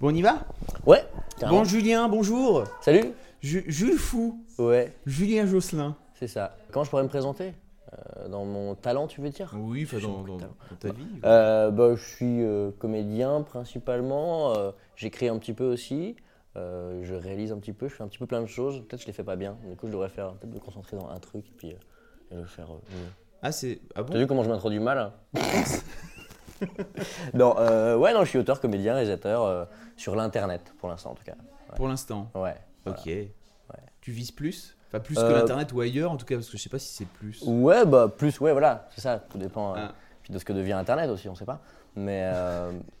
Bon, 0.00 0.08
on 0.08 0.14
y 0.14 0.22
va? 0.22 0.40
Ouais. 0.86 1.04
carrément. 1.38 1.58
Bon, 1.60 1.64
Julien, 1.64 2.08
bonjour. 2.08 2.64
Salut. 2.80 3.12
Ju- 3.42 3.64
Jules 3.68 3.98
Fou, 3.98 4.44
Ouais, 4.58 4.92
Julien 5.06 5.46
Josselin. 5.46 5.96
c'est 6.14 6.28
ça. 6.28 6.56
Comment 6.72 6.84
je 6.84 6.90
pourrais 6.90 7.02
me 7.02 7.08
présenter? 7.08 7.54
Euh, 7.92 8.28
Dans 8.28 8.44
mon 8.44 8.74
talent, 8.74 9.06
tu 9.06 9.20
veux 9.20 9.30
dire? 9.30 9.52
Oui, 9.58 9.84
enfin, 9.84 9.98
dans, 10.06 10.22
dans- 10.22 10.38
ta 10.78 10.92
vie. 10.92 11.06
Euh, 11.24 11.70
bah, 11.70 11.94
Je 11.96 12.02
suis 12.04 12.42
euh, 12.42 12.70
comédien 12.78 13.42
principalement. 13.42 14.54
J'écris 14.96 15.28
un 15.28 15.38
petit 15.38 15.52
peu 15.54 15.64
aussi. 15.64 16.16
je 16.56 17.14
réalise 17.14 17.52
un 17.52 17.58
petit 17.58 17.72
peu. 17.72 17.88
Je 17.88 17.94
fais 17.94 18.02
un 18.02 18.08
petit 18.08 18.18
peu 18.18 18.26
plein 18.26 18.40
de 18.42 18.46
choses. 18.46 18.76
Peut-être 18.80 18.96
que 18.96 19.02
je 19.02 19.06
les 19.06 19.12
fais 19.12 19.24
pas 19.24 19.36
bien. 19.36 19.56
Du 19.68 19.76
coup, 19.76 19.86
je 19.86 19.92
devrais 19.92 20.08
faire 20.10 20.32
peut-être 20.34 20.54
me 20.54 20.60
concentrer 20.60 20.96
dans 20.96 21.08
un 21.08 21.18
truc 21.18 21.46
et 21.48 21.52
puis 21.56 21.70
euh, 21.72 22.32
et 22.32 22.34
le 22.36 22.44
faire 22.44 22.68
mieux. 22.68 23.08
Ah, 23.42 23.52
c'est. 23.52 23.80
Ah 23.94 24.02
T'as 24.02 24.12
bon 24.12 24.18
vu 24.18 24.26
comment 24.26 24.44
je 24.44 24.50
m'introduis 24.50 24.78
mal 24.80 24.98
hein? 24.98 25.12
Non, 27.34 27.54
euh, 27.58 27.96
ouais, 27.96 28.12
non, 28.12 28.20
je 28.24 28.28
suis 28.30 28.38
auteur, 28.38 28.60
comédien, 28.60 28.94
réalisateur 28.94 29.42
euh, 29.44 29.64
sur 29.96 30.14
l'internet 30.16 30.72
pour 30.78 30.88
l'instant 30.88 31.10
en 31.10 31.14
tout 31.14 31.24
cas. 31.24 31.34
Pour 31.76 31.88
l'instant. 31.88 32.30
Ouais. 32.34 32.56
Ok. 32.86 33.08
Tu 34.00 34.10
vises 34.12 34.30
plus? 34.30 34.76
Enfin, 34.88 35.00
plus 35.00 35.14
que 35.16 35.20
Euh, 35.20 35.38
l'internet 35.38 35.72
ou 35.72 35.80
ailleurs, 35.80 36.10
en 36.10 36.16
tout 36.16 36.24
cas, 36.26 36.34
parce 36.36 36.48
que 36.48 36.56
je 36.56 36.62
sais 36.62 36.70
pas 36.70 36.78
si 36.78 36.92
c'est 36.94 37.06
plus. 37.06 37.42
Ouais, 37.46 37.84
bah 37.84 38.08
plus, 38.08 38.40
ouais, 38.40 38.52
voilà, 38.52 38.88
c'est 38.94 39.02
ça, 39.02 39.18
tout 39.18 39.36
dépend 39.38 39.74
Ah. 39.76 39.92
de 40.28 40.38
ce 40.38 40.44
que 40.44 40.52
devient 40.54 40.72
Internet 40.72 41.10
aussi, 41.10 41.28
on 41.28 41.34
sait 41.34 41.44
pas. 41.44 41.60
Mais, 41.96 42.28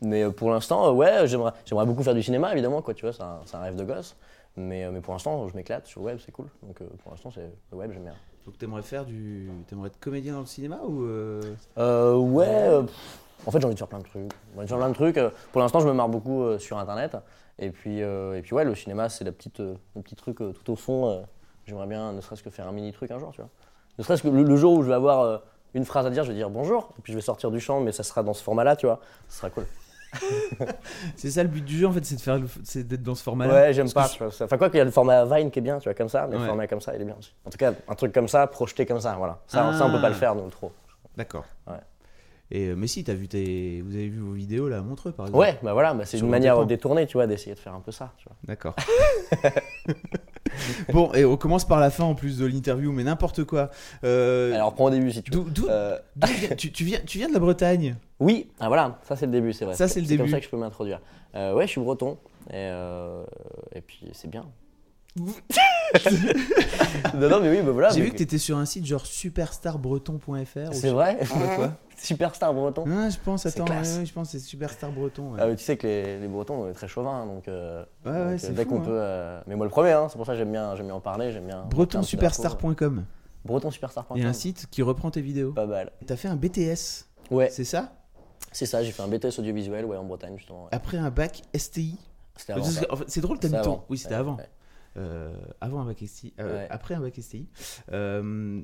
mais 0.02 0.30
pour 0.30 0.50
l'instant, 0.50 0.92
ouais, 0.92 1.26
j'aimerais, 1.26 1.52
j'aimerais 1.64 1.86
beaucoup 1.86 2.02
faire 2.02 2.14
du 2.14 2.22
cinéma, 2.22 2.52
évidemment, 2.52 2.82
quoi, 2.82 2.92
tu 2.94 3.04
vois, 3.06 3.12
c'est 3.14 3.22
un, 3.22 3.40
c'est 3.46 3.56
un 3.56 3.60
rêve 3.60 3.76
de 3.76 3.84
gosse. 3.84 4.14
Mais, 4.56 4.88
mais 4.90 5.00
pour 5.00 5.14
l'instant, 5.14 5.48
je 5.48 5.54
m'éclate 5.56 5.86
sur 5.86 6.00
le 6.00 6.06
web, 6.06 6.18
c'est 6.24 6.32
cool. 6.32 6.46
Donc 6.62 6.80
pour 7.02 7.12
l'instant, 7.12 7.30
c'est 7.30 7.50
le 7.72 7.76
web, 7.78 7.90
j'aime 7.92 8.02
bien. 8.02 8.14
Donc, 8.46 8.58
t'aimerais 8.58 8.82
faire 8.82 9.04
du. 9.04 9.48
T'aimerais 9.68 9.88
être 9.88 10.00
comédien 10.00 10.34
dans 10.34 10.40
le 10.40 10.46
cinéma 10.46 10.78
ou. 10.86 11.04
euh, 11.04 11.40
Euh, 11.78 12.14
ouais, 12.16 12.82
pff, 12.86 13.18
en 13.46 13.50
fait, 13.50 13.58
j'ai 13.60 13.64
envie 13.66 13.74
de 13.74 13.78
faire 13.78 13.88
plein 13.88 13.98
de 13.98 14.04
trucs. 14.04 14.22
J'ai 14.22 14.56
envie 14.58 14.64
de 14.64 14.68
faire 14.68 14.78
plein 14.78 14.88
de 14.88 14.94
trucs. 14.94 15.16
euh, 15.18 15.30
Pour 15.52 15.60
l'instant, 15.60 15.80
je 15.80 15.86
me 15.88 15.92
marre 15.92 16.08
beaucoup 16.08 16.42
euh, 16.42 16.58
sur 16.58 16.78
Internet. 16.78 17.16
Et 17.58 17.70
puis, 17.70 18.02
euh, 18.02 18.36
et 18.38 18.42
puis 18.42 18.54
ouais, 18.54 18.64
le 18.64 18.74
cinéma, 18.74 19.08
c'est 19.08 19.24
le 19.24 19.32
petit 19.32 19.50
truc 20.16 20.36
tout 20.38 20.72
au 20.72 20.76
fond. 20.76 21.24
J'aimerais 21.66 21.86
bien, 21.86 22.12
ne 22.12 22.20
serait-ce 22.20 22.42
que 22.42 22.50
faire 22.50 22.66
un 22.66 22.72
mini 22.72 22.92
truc 22.92 23.10
un 23.10 23.18
jour, 23.18 23.30
tu 23.32 23.40
vois. 23.40 23.50
Ne 23.98 24.04
serait-ce 24.04 24.22
que 24.22 24.28
le, 24.28 24.42
le 24.42 24.56
jour 24.56 24.72
où 24.74 24.82
je 24.82 24.88
vais 24.88 24.94
avoir 24.94 25.42
une 25.74 25.84
phrase 25.84 26.06
à 26.06 26.10
dire, 26.10 26.24
je 26.24 26.30
vais 26.30 26.34
dire 26.36 26.48
bonjour, 26.50 26.88
et 26.98 27.02
puis 27.02 27.12
je 27.12 27.18
vais 27.18 27.22
sortir 27.22 27.50
du 27.50 27.60
champ, 27.60 27.80
mais 27.80 27.92
ça 27.92 28.02
sera 28.02 28.22
dans 28.22 28.32
ce 28.32 28.42
format-là, 28.42 28.76
tu 28.76 28.86
vois. 28.86 28.98
Ce 29.28 29.38
sera 29.38 29.50
cool. 29.50 29.66
C'est 31.16 31.30
ça 31.30 31.42
le 31.42 31.48
but 31.48 31.64
du 31.64 31.76
jeu, 31.78 31.86
en 31.86 31.92
fait, 31.92 32.04
c'est 32.04 32.16
de 32.16 32.20
faire, 32.20 32.38
le- 32.38 32.48
c'est 32.64 32.82
d'être 32.82 33.02
dans 33.02 33.14
ce 33.14 33.22
format-là. 33.22 33.52
ouais, 33.54 33.72
j'aime 33.72 33.92
pas. 33.92 34.10
Enfin, 34.20 34.58
quoi 34.58 34.68
qu'il 34.68 34.78
y 34.78 34.80
a 34.80 34.84
le 34.84 34.90
format 34.90 35.24
Vine 35.24 35.50
qui 35.52 35.60
est 35.60 35.62
bien, 35.62 35.78
tu 35.78 35.84
vois, 35.84 35.94
comme 35.94 36.08
ça, 36.08 36.26
mais 36.26 36.34
Ouais. 36.34 36.40
le 36.40 36.46
format 36.46 36.66
comme 36.66 36.80
ça, 36.80 36.96
il 36.96 37.02
est 37.02 37.04
bien 37.04 37.14
aussi. 37.18 37.32
En 37.44 37.50
tout 37.50 37.58
cas, 37.58 37.72
un 37.88 37.94
truc 37.94 38.12
comme 38.12 38.26
ça, 38.26 38.46
projeté 38.48 38.86
comme 38.86 39.00
ça, 39.00 39.14
voilà. 39.16 39.38
Ça, 39.46 39.72
ça 39.78 39.86
on 39.86 39.92
peut 39.92 40.00
pas 40.00 40.08
le 40.08 40.14
Ah. 40.16 40.18
faire, 40.18 40.34
nous, 40.34 40.48
trop. 40.50 40.72
D'accord. 41.16 41.44
Ouais. 41.68 41.74
Et 42.52 42.66
euh, 42.68 42.74
mais 42.76 42.88
si, 42.88 43.04
t'as 43.04 43.14
vu 43.14 43.28
tes, 43.28 43.80
vous 43.82 43.94
avez 43.94 44.08
vu 44.08 44.18
vos 44.18 44.32
vidéos 44.32 44.68
là 44.68 44.82
Montreux 44.82 45.12
par 45.12 45.26
exemple. 45.26 45.38
Ouais, 45.40 45.58
bah 45.62 45.72
voilà, 45.72 45.94
bah, 45.94 46.04
c'est 46.04 46.18
une 46.18 46.28
manière 46.28 46.66
détournée, 46.66 47.06
tu 47.06 47.14
vois, 47.14 47.26
d'essayer 47.26 47.54
de 47.54 47.60
faire 47.60 47.74
un 47.74 47.80
peu 47.80 47.92
ça. 47.92 48.12
D'accord. 48.44 48.74
bon, 50.92 51.12
et 51.14 51.24
on 51.24 51.36
commence 51.36 51.64
par 51.64 51.78
la 51.78 51.90
fin 51.90 52.04
en 52.04 52.14
plus 52.14 52.38
de 52.38 52.46
l'interview, 52.46 52.90
mais 52.90 53.04
n'importe 53.04 53.44
quoi. 53.44 53.70
Euh, 54.02 54.52
Alors, 54.54 54.74
prends 54.74 54.86
au 54.86 54.90
début 54.90 55.12
si 55.12 55.22
tu 55.22 55.30
veux. 55.30 55.44
Euh, 55.68 55.98
tu, 56.56 56.72
tu 56.72 56.84
viens, 56.84 56.98
tu 57.06 57.18
viens 57.18 57.28
de 57.28 57.34
la 57.34 57.38
Bretagne? 57.40 57.96
Oui, 58.18 58.50
ah 58.58 58.66
voilà, 58.66 58.98
ça 59.04 59.14
c'est 59.14 59.26
le 59.26 59.32
début, 59.32 59.52
c'est 59.52 59.64
vrai. 59.64 59.74
Ça, 59.74 59.86
c'est 59.86 60.00
le 60.00 60.08
comme 60.08 60.16
début. 60.16 60.30
ça 60.30 60.38
que 60.40 60.44
je 60.44 60.50
peux 60.50 60.56
m'introduire. 60.58 61.00
Euh, 61.36 61.54
ouais, 61.54 61.66
je 61.66 61.70
suis 61.72 61.80
breton. 61.80 62.18
Et, 62.52 62.68
et 63.74 63.80
puis 63.80 64.08
c'est 64.12 64.28
bien. 64.28 64.46
Non, 65.16 65.26
non, 67.28 67.40
mais 67.40 67.50
oui, 67.50 67.62
bah 67.62 67.72
voilà. 67.72 67.90
J'ai 67.90 68.00
mais- 68.00 68.06
vu 68.06 68.12
que 68.12 68.18
t'étais 68.18 68.38
sur 68.38 68.56
un 68.56 68.64
site 68.64 68.86
genre 68.86 69.04
superstarbreton.fr. 69.06 70.72
C'est 70.72 70.90
vrai 70.90 71.18
quoi 71.56 71.72
Superstar 71.96 72.54
breton. 72.54 72.84
Ah, 72.88 73.10
je 73.10 73.18
pense, 73.18 73.44
attends, 73.44 73.66
ouais, 73.66 73.76
ouais, 73.80 74.06
je 74.06 74.12
pense 74.12 74.32
que 74.32 74.38
c'est 74.38 74.44
Superstar 74.44 74.90
Breton. 74.90 75.32
ouais. 75.34 75.38
Ah, 75.42 75.46
mais 75.46 75.56
tu 75.56 75.64
sais 75.64 75.76
que 75.76 75.86
les, 75.86 76.18
les 76.18 76.28
Bretons, 76.28 76.62
on 76.62 76.70
est 76.70 76.72
très 76.72 76.88
chauvins, 76.88 77.26
donc, 77.26 77.46
euh, 77.46 77.84
Ouais, 78.06 78.10
ouais, 78.12 78.30
donc, 78.30 78.40
c'est 78.40 78.54
dès 78.54 78.64
qu'on 78.64 78.78
hein. 78.78 78.84
peut. 78.86 78.90
euh, 78.92 79.40
Mais 79.46 79.54
moi 79.54 79.66
le 79.66 79.70
premier, 79.70 79.92
hein, 79.92 80.06
c'est 80.08 80.16
pour 80.16 80.24
ça 80.24 80.32
que 80.32 80.38
j'aime 80.38 80.50
bien, 80.52 80.74
bien 80.76 80.94
en 80.94 81.00
parler, 81.00 81.30
j'aime 81.30 81.46
bien. 81.46 81.64
Bretonsuperstar.com. 81.68 83.04
Bretonsuperstar.com. 83.44 84.16
Il 84.16 84.22
y 84.22 84.26
a 84.26 84.30
un 84.30 84.32
site 84.32 84.66
qui 84.70 84.80
reprend 84.80 85.10
tes 85.10 85.20
vidéos. 85.20 85.52
Pas 85.52 85.66
mal. 85.66 85.92
T'as 86.06 86.16
fait 86.16 86.28
un 86.28 86.36
BTS, 86.36 87.04
Ouais, 87.30 87.50
c'est 87.50 87.64
ça? 87.64 87.92
C'est 88.50 88.64
ça, 88.66 88.82
j'ai 88.82 88.92
fait 88.92 89.02
un 89.02 89.08
BTS 89.08 89.38
audiovisuel, 89.38 89.84
ouais, 89.84 89.98
en 89.98 90.04
Bretagne 90.04 90.36
justement. 90.38 90.68
Après 90.72 90.96
un 90.96 91.10
bac 91.10 91.42
STI. 91.54 91.98
C'était 92.34 92.54
avant. 92.54 92.64
C'est 93.08 93.20
drôle, 93.20 93.38
t'habites 93.38 93.58
où 93.58 93.60
avant. 93.60 93.84
Oui, 93.90 93.98
c'était 93.98 94.14
avant. 94.14 94.38
Euh, 94.96 95.32
avant 95.60 95.80
un 95.80 95.86
bac 95.86 96.02
STI. 96.06 96.34
euh, 96.40 96.58
Ouais. 96.62 96.66
Après 96.70 96.94
un 96.94 97.00
bac 97.00 97.14
STI. 97.20 97.46
Euh, 97.92 98.60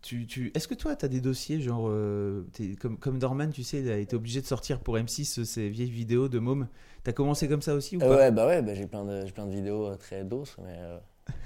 tu, 0.00 0.26
tu... 0.26 0.52
Est-ce 0.54 0.68
que 0.68 0.74
toi, 0.74 0.94
tu 0.96 1.04
as 1.04 1.08
des 1.08 1.20
dossiers, 1.20 1.60
genre, 1.60 1.88
euh, 1.88 2.44
comme, 2.80 2.98
comme 2.98 3.18
Dorman, 3.18 3.50
tu 3.50 3.62
sais, 3.64 3.80
il 3.80 3.90
a 3.90 3.96
été 3.96 4.14
obligé 4.16 4.40
de 4.40 4.46
sortir 4.46 4.80
pour 4.80 4.96
M6 4.96 5.44
ces 5.44 5.68
vieilles 5.68 5.90
vidéos 5.90 6.28
de 6.28 6.38
môme. 6.38 6.68
T'as 7.04 7.12
commencé 7.12 7.48
comme 7.48 7.62
ça 7.62 7.74
aussi 7.74 7.96
ou 7.96 8.02
Euh, 8.02 8.08
pas? 8.08 8.16
ouais, 8.16 8.30
bah 8.30 8.46
ouais, 8.46 8.62
bah 8.62 8.74
j'ai 8.74 8.86
plein, 8.86 9.04
de, 9.04 9.26
j'ai 9.26 9.32
plein 9.32 9.46
de 9.46 9.52
vidéos 9.52 9.94
très 9.96 10.22
doses, 10.24 10.54
mais 10.64 10.74
euh, 10.78 10.98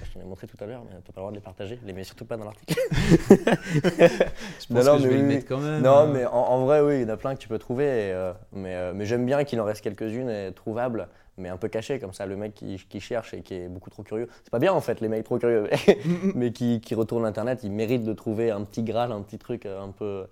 je 0.03 0.11
t'en 0.13 0.21
ai 0.21 0.25
montré 0.25 0.45
tout 0.47 0.57
à 0.59 0.65
l'heure, 0.67 0.83
mais 0.85 0.91
t'as 1.03 1.11
pas 1.13 1.19
le 1.19 1.21
droit 1.21 1.31
de 1.31 1.35
les 1.35 1.41
partager, 1.41 1.79
les 1.83 1.93
mets 1.93 2.03
surtout 2.03 2.25
pas 2.25 2.37
dans 2.37 2.45
l'article. 2.45 2.79
Je 3.29 4.73
pense 4.73 4.85
que 4.89 4.97
je 4.99 5.07
vais 5.07 5.21
mettre 5.21 5.47
quand 5.47 5.59
même. 5.59 5.81
Non, 5.81 5.97
hein. 5.97 6.11
mais 6.13 6.25
en, 6.25 6.31
en 6.33 6.65
vrai, 6.65 6.81
oui, 6.81 6.95
il 6.97 7.01
y 7.01 7.05
en 7.05 7.09
a 7.09 7.17
plein 7.17 7.35
que 7.35 7.39
tu 7.41 7.47
peux 7.47 7.59
trouver, 7.59 7.85
et, 8.09 8.31
mais, 8.53 8.93
mais 8.93 9.05
j'aime 9.05 9.25
bien 9.25 9.43
qu'il 9.43 9.59
en 9.59 9.65
reste 9.65 9.81
quelques-unes 9.81 10.29
et 10.29 10.51
trouvables, 10.53 11.07
mais 11.37 11.49
un 11.49 11.57
peu 11.57 11.67
cachées, 11.67 11.99
comme 11.99 12.13
ça, 12.13 12.25
le 12.25 12.35
mec 12.37 12.53
qui, 12.53 12.77
qui 12.89 12.99
cherche 12.99 13.33
et 13.33 13.41
qui 13.41 13.53
est 13.55 13.67
beaucoup 13.67 13.89
trop 13.89 14.03
curieux. 14.03 14.27
C'est 14.43 14.51
pas 14.51 14.59
bien 14.59 14.73
en 14.73 14.81
fait, 14.81 15.01
les 15.01 15.07
mecs 15.09 15.23
trop 15.23 15.37
curieux, 15.39 15.67
mais 16.35 16.51
qui, 16.53 16.79
qui 16.81 16.95
retournent 16.95 17.25
Internet, 17.25 17.61
ils 17.63 17.71
méritent 17.71 18.03
de 18.03 18.13
trouver 18.13 18.51
un 18.51 18.63
petit 18.63 18.83
graal, 18.83 19.11
un 19.11 19.21
petit 19.21 19.37
truc 19.39 19.65
euh, 19.65 19.81
un 19.81 19.89
peu, 19.89 20.25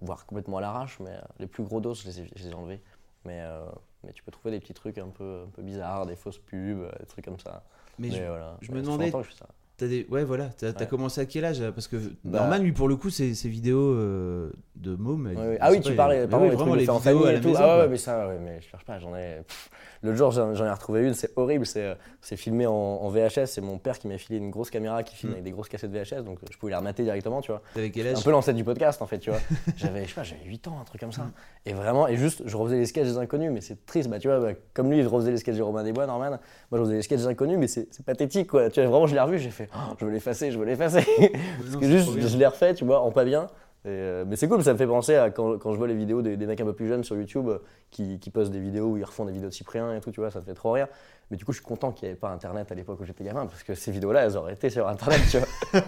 voire 0.00 0.24
complètement 0.26 0.58
à 0.58 0.60
l'arrache, 0.60 0.98
mais 1.00 1.10
euh, 1.10 1.20
les 1.38 1.46
plus 1.46 1.62
gros 1.64 1.80
doses, 1.80 2.02
je 2.02 2.08
les 2.08 2.20
ai, 2.20 2.30
je 2.34 2.44
les 2.44 2.50
ai 2.50 2.54
enlevés. 2.54 2.80
Mais, 3.24 3.40
euh, 3.42 3.60
mais 4.04 4.12
tu 4.12 4.22
peux 4.22 4.30
trouver 4.30 4.52
des 4.52 4.60
petits 4.60 4.74
trucs 4.74 4.96
un 4.98 5.08
peu, 5.08 5.42
un 5.46 5.50
peu 5.50 5.60
bizarres, 5.62 6.06
des 6.06 6.16
fausses 6.16 6.38
pubs, 6.38 6.88
des 6.98 7.06
trucs 7.06 7.24
comme 7.24 7.38
ça. 7.40 7.62
Mais 7.98 8.10
je- 8.10 8.22
voilà. 8.22 8.56
je 8.62 8.70
Mais 8.70 8.78
me 8.78 8.82
demandais- 8.82 9.06
longtemps 9.06 9.18
que 9.20 9.26
je 9.26 9.32
fais 9.32 9.38
ça. 9.38 9.46
T'as 9.76 9.86
des... 9.86 10.06
Ouais, 10.10 10.24
voilà. 10.24 10.46
T'as 10.58 10.72
Ouais. 10.72 10.86
commencé 10.88 11.20
à 11.20 11.26
quel 11.26 11.44
âge 11.44 11.62
Parce 11.70 11.86
que 11.86 11.96
Bah- 12.24 12.40
Norman, 12.40 12.58
lui, 12.58 12.72
pour 12.72 12.88
le 12.88 12.96
coup, 12.96 13.10
ses, 13.10 13.34
ses 13.36 13.48
vidéos 13.48 13.92
euh, 13.94 14.50
de 14.74 14.96
môme. 14.96 15.26
Ouais, 15.36 15.56
Ah 15.60 15.70
oui, 15.70 15.80
tu 15.80 15.94
parlais, 15.94 16.26
pardon, 16.26 16.46
oui, 16.46 16.50
les 16.50 16.80
les 16.80 16.84
faire 16.84 16.94
en 16.96 16.98
vidéos 16.98 17.18
famille 17.20 17.28
à 17.28 17.32
la 17.32 17.38
et 17.38 17.40
tout. 17.40 17.48
maison. 17.48 17.60
ah 17.62 17.78
ouais, 17.78 17.88
mais 17.88 17.96
ça, 17.96 18.28
mais 18.40 18.60
je 18.60 18.66
cherche 18.68 18.84
pas, 18.84 18.98
j'en 18.98 19.14
ai. 19.16 19.42
pff. 19.46 19.70
L'autre 20.02 20.16
jour, 20.16 20.30
j'en 20.30 20.52
ai 20.64 20.70
retrouvé 20.70 21.06
une, 21.06 21.14
c'est 21.14 21.30
horrible, 21.36 21.66
c'est 21.66 21.82
euh, 21.82 21.94
filmé 22.36 22.66
en, 22.66 22.72
en 22.72 23.08
VHS, 23.08 23.46
c'est 23.46 23.60
mon 23.60 23.78
père 23.78 23.98
qui 23.98 24.08
m'a 24.08 24.18
filé 24.18 24.38
une 24.38 24.50
grosse 24.50 24.70
caméra 24.70 25.02
qui 25.02 25.14
filme 25.16 25.28
Mm. 25.28 25.32
avec 25.34 25.44
des 25.44 25.50
grosses 25.50 25.68
cassettes 25.68 25.90
VHS, 25.90 26.22
donc 26.24 26.38
euh, 26.42 26.46
je 26.50 26.56
pouvais 26.58 26.70
les 26.72 26.76
remater 26.76 27.02
directement, 27.02 27.40
tu 27.40 27.50
vois. 27.50 27.62
Quel 27.74 28.06
Un 28.08 28.12
âge 28.12 28.24
peu 28.24 28.30
l'ancêtre 28.30 28.56
du 28.56 28.64
podcast 28.64 29.02
en 29.02 29.06
fait, 29.06 29.18
tu 29.18 29.30
vois. 29.30 29.40
J'avais, 29.76 30.04
je 30.04 30.08
sais 30.08 30.14
pas, 30.14 30.22
j'avais 30.22 30.44
8 30.44 30.68
ans, 30.68 30.78
un 30.80 30.84
truc 30.84 31.00
comme 31.00 31.12
ça. 31.12 31.22
Mm. 31.22 31.32
Et 31.66 31.72
vraiment, 31.72 32.08
et 32.08 32.16
juste, 32.16 32.42
je 32.46 32.56
refaisais 32.56 32.78
les 32.78 32.86
sketchs 32.86 33.06
des 33.06 33.18
inconnus, 33.18 33.50
mais 33.52 33.60
c'est 33.60 33.84
triste, 33.86 34.08
bah 34.08 34.18
tu 34.18 34.28
vois, 34.28 34.40
bah, 34.40 34.52
comme 34.74 34.90
lui, 34.90 35.02
je 35.02 35.08
refaisais 35.08 35.30
les 35.30 35.36
sketchs 35.38 35.56
de 35.56 35.62
Romain 35.62 35.82
Desbois, 35.84 36.06
Norman, 36.06 36.30
moi 36.30 36.38
je 36.72 36.76
refaisais 36.78 36.96
les 36.96 37.02
sketchs 37.02 37.20
des 37.20 37.26
inconnus, 37.26 37.58
mais 37.58 37.66
c'est 37.68 37.88
pathétique 38.04 38.48
quoi. 38.48 38.70
Tu 38.70 38.80
vois, 38.80 38.88
vraiment, 38.90 39.06
je 39.06 39.14
l'ai 39.14 39.20
revu, 39.20 39.38
j'ai 39.38 39.50
fait, 39.50 39.68
Oh, 39.74 39.94
je 39.98 40.04
veux 40.04 40.10
l'effacer, 40.12 40.50
je 40.50 40.58
veux 40.58 40.64
l'effacer. 40.64 41.04
Parce 41.62 41.76
que 41.76 41.86
juste, 41.86 42.18
je 42.28 42.36
l'ai 42.38 42.46
refait, 42.46 42.74
tu 42.74 42.84
vois, 42.84 43.00
en 43.00 43.10
pas 43.10 43.24
bien. 43.24 43.48
Et, 43.84 43.88
euh, 43.90 44.24
mais 44.26 44.34
c'est 44.36 44.48
cool, 44.48 44.62
ça 44.64 44.72
me 44.72 44.78
fait 44.78 44.86
penser 44.88 45.14
à 45.14 45.30
quand, 45.30 45.56
quand 45.58 45.72
je 45.72 45.78
vois 45.78 45.86
les 45.86 45.94
vidéos 45.94 46.20
des, 46.20 46.36
des 46.36 46.46
mecs 46.46 46.60
un 46.60 46.64
peu 46.64 46.72
plus 46.74 46.88
jeunes 46.88 47.04
sur 47.04 47.16
YouTube 47.16 47.48
euh, 47.48 47.58
qui, 47.90 48.18
qui 48.18 48.30
postent 48.30 48.50
des 48.50 48.58
vidéos 48.60 48.86
où 48.86 48.96
ils 48.96 49.04
refont 49.04 49.24
des 49.24 49.32
vidéos 49.32 49.48
de 49.48 49.54
Cyprien 49.54 49.94
et 49.94 50.00
tout, 50.00 50.10
tu 50.10 50.20
vois, 50.20 50.30
ça 50.30 50.40
te 50.40 50.44
fait 50.46 50.54
trop 50.54 50.72
rire. 50.72 50.88
Mais 51.30 51.36
du 51.36 51.44
coup, 51.44 51.52
je 51.52 51.58
suis 51.58 51.64
content 51.66 51.92
qu'il 51.92 52.06
n'y 52.06 52.10
avait 52.12 52.18
pas 52.18 52.30
Internet 52.30 52.72
à 52.72 52.74
l'époque 52.74 52.98
où 53.00 53.04
j'étais 53.04 53.22
gamin, 53.22 53.46
parce 53.46 53.62
que 53.62 53.74
ces 53.74 53.92
vidéos-là, 53.92 54.24
elles 54.24 54.36
auraient 54.36 54.54
été 54.54 54.68
sur 54.70 54.88
Internet, 54.88 55.20
tu 55.30 55.38
vois. 55.38 55.82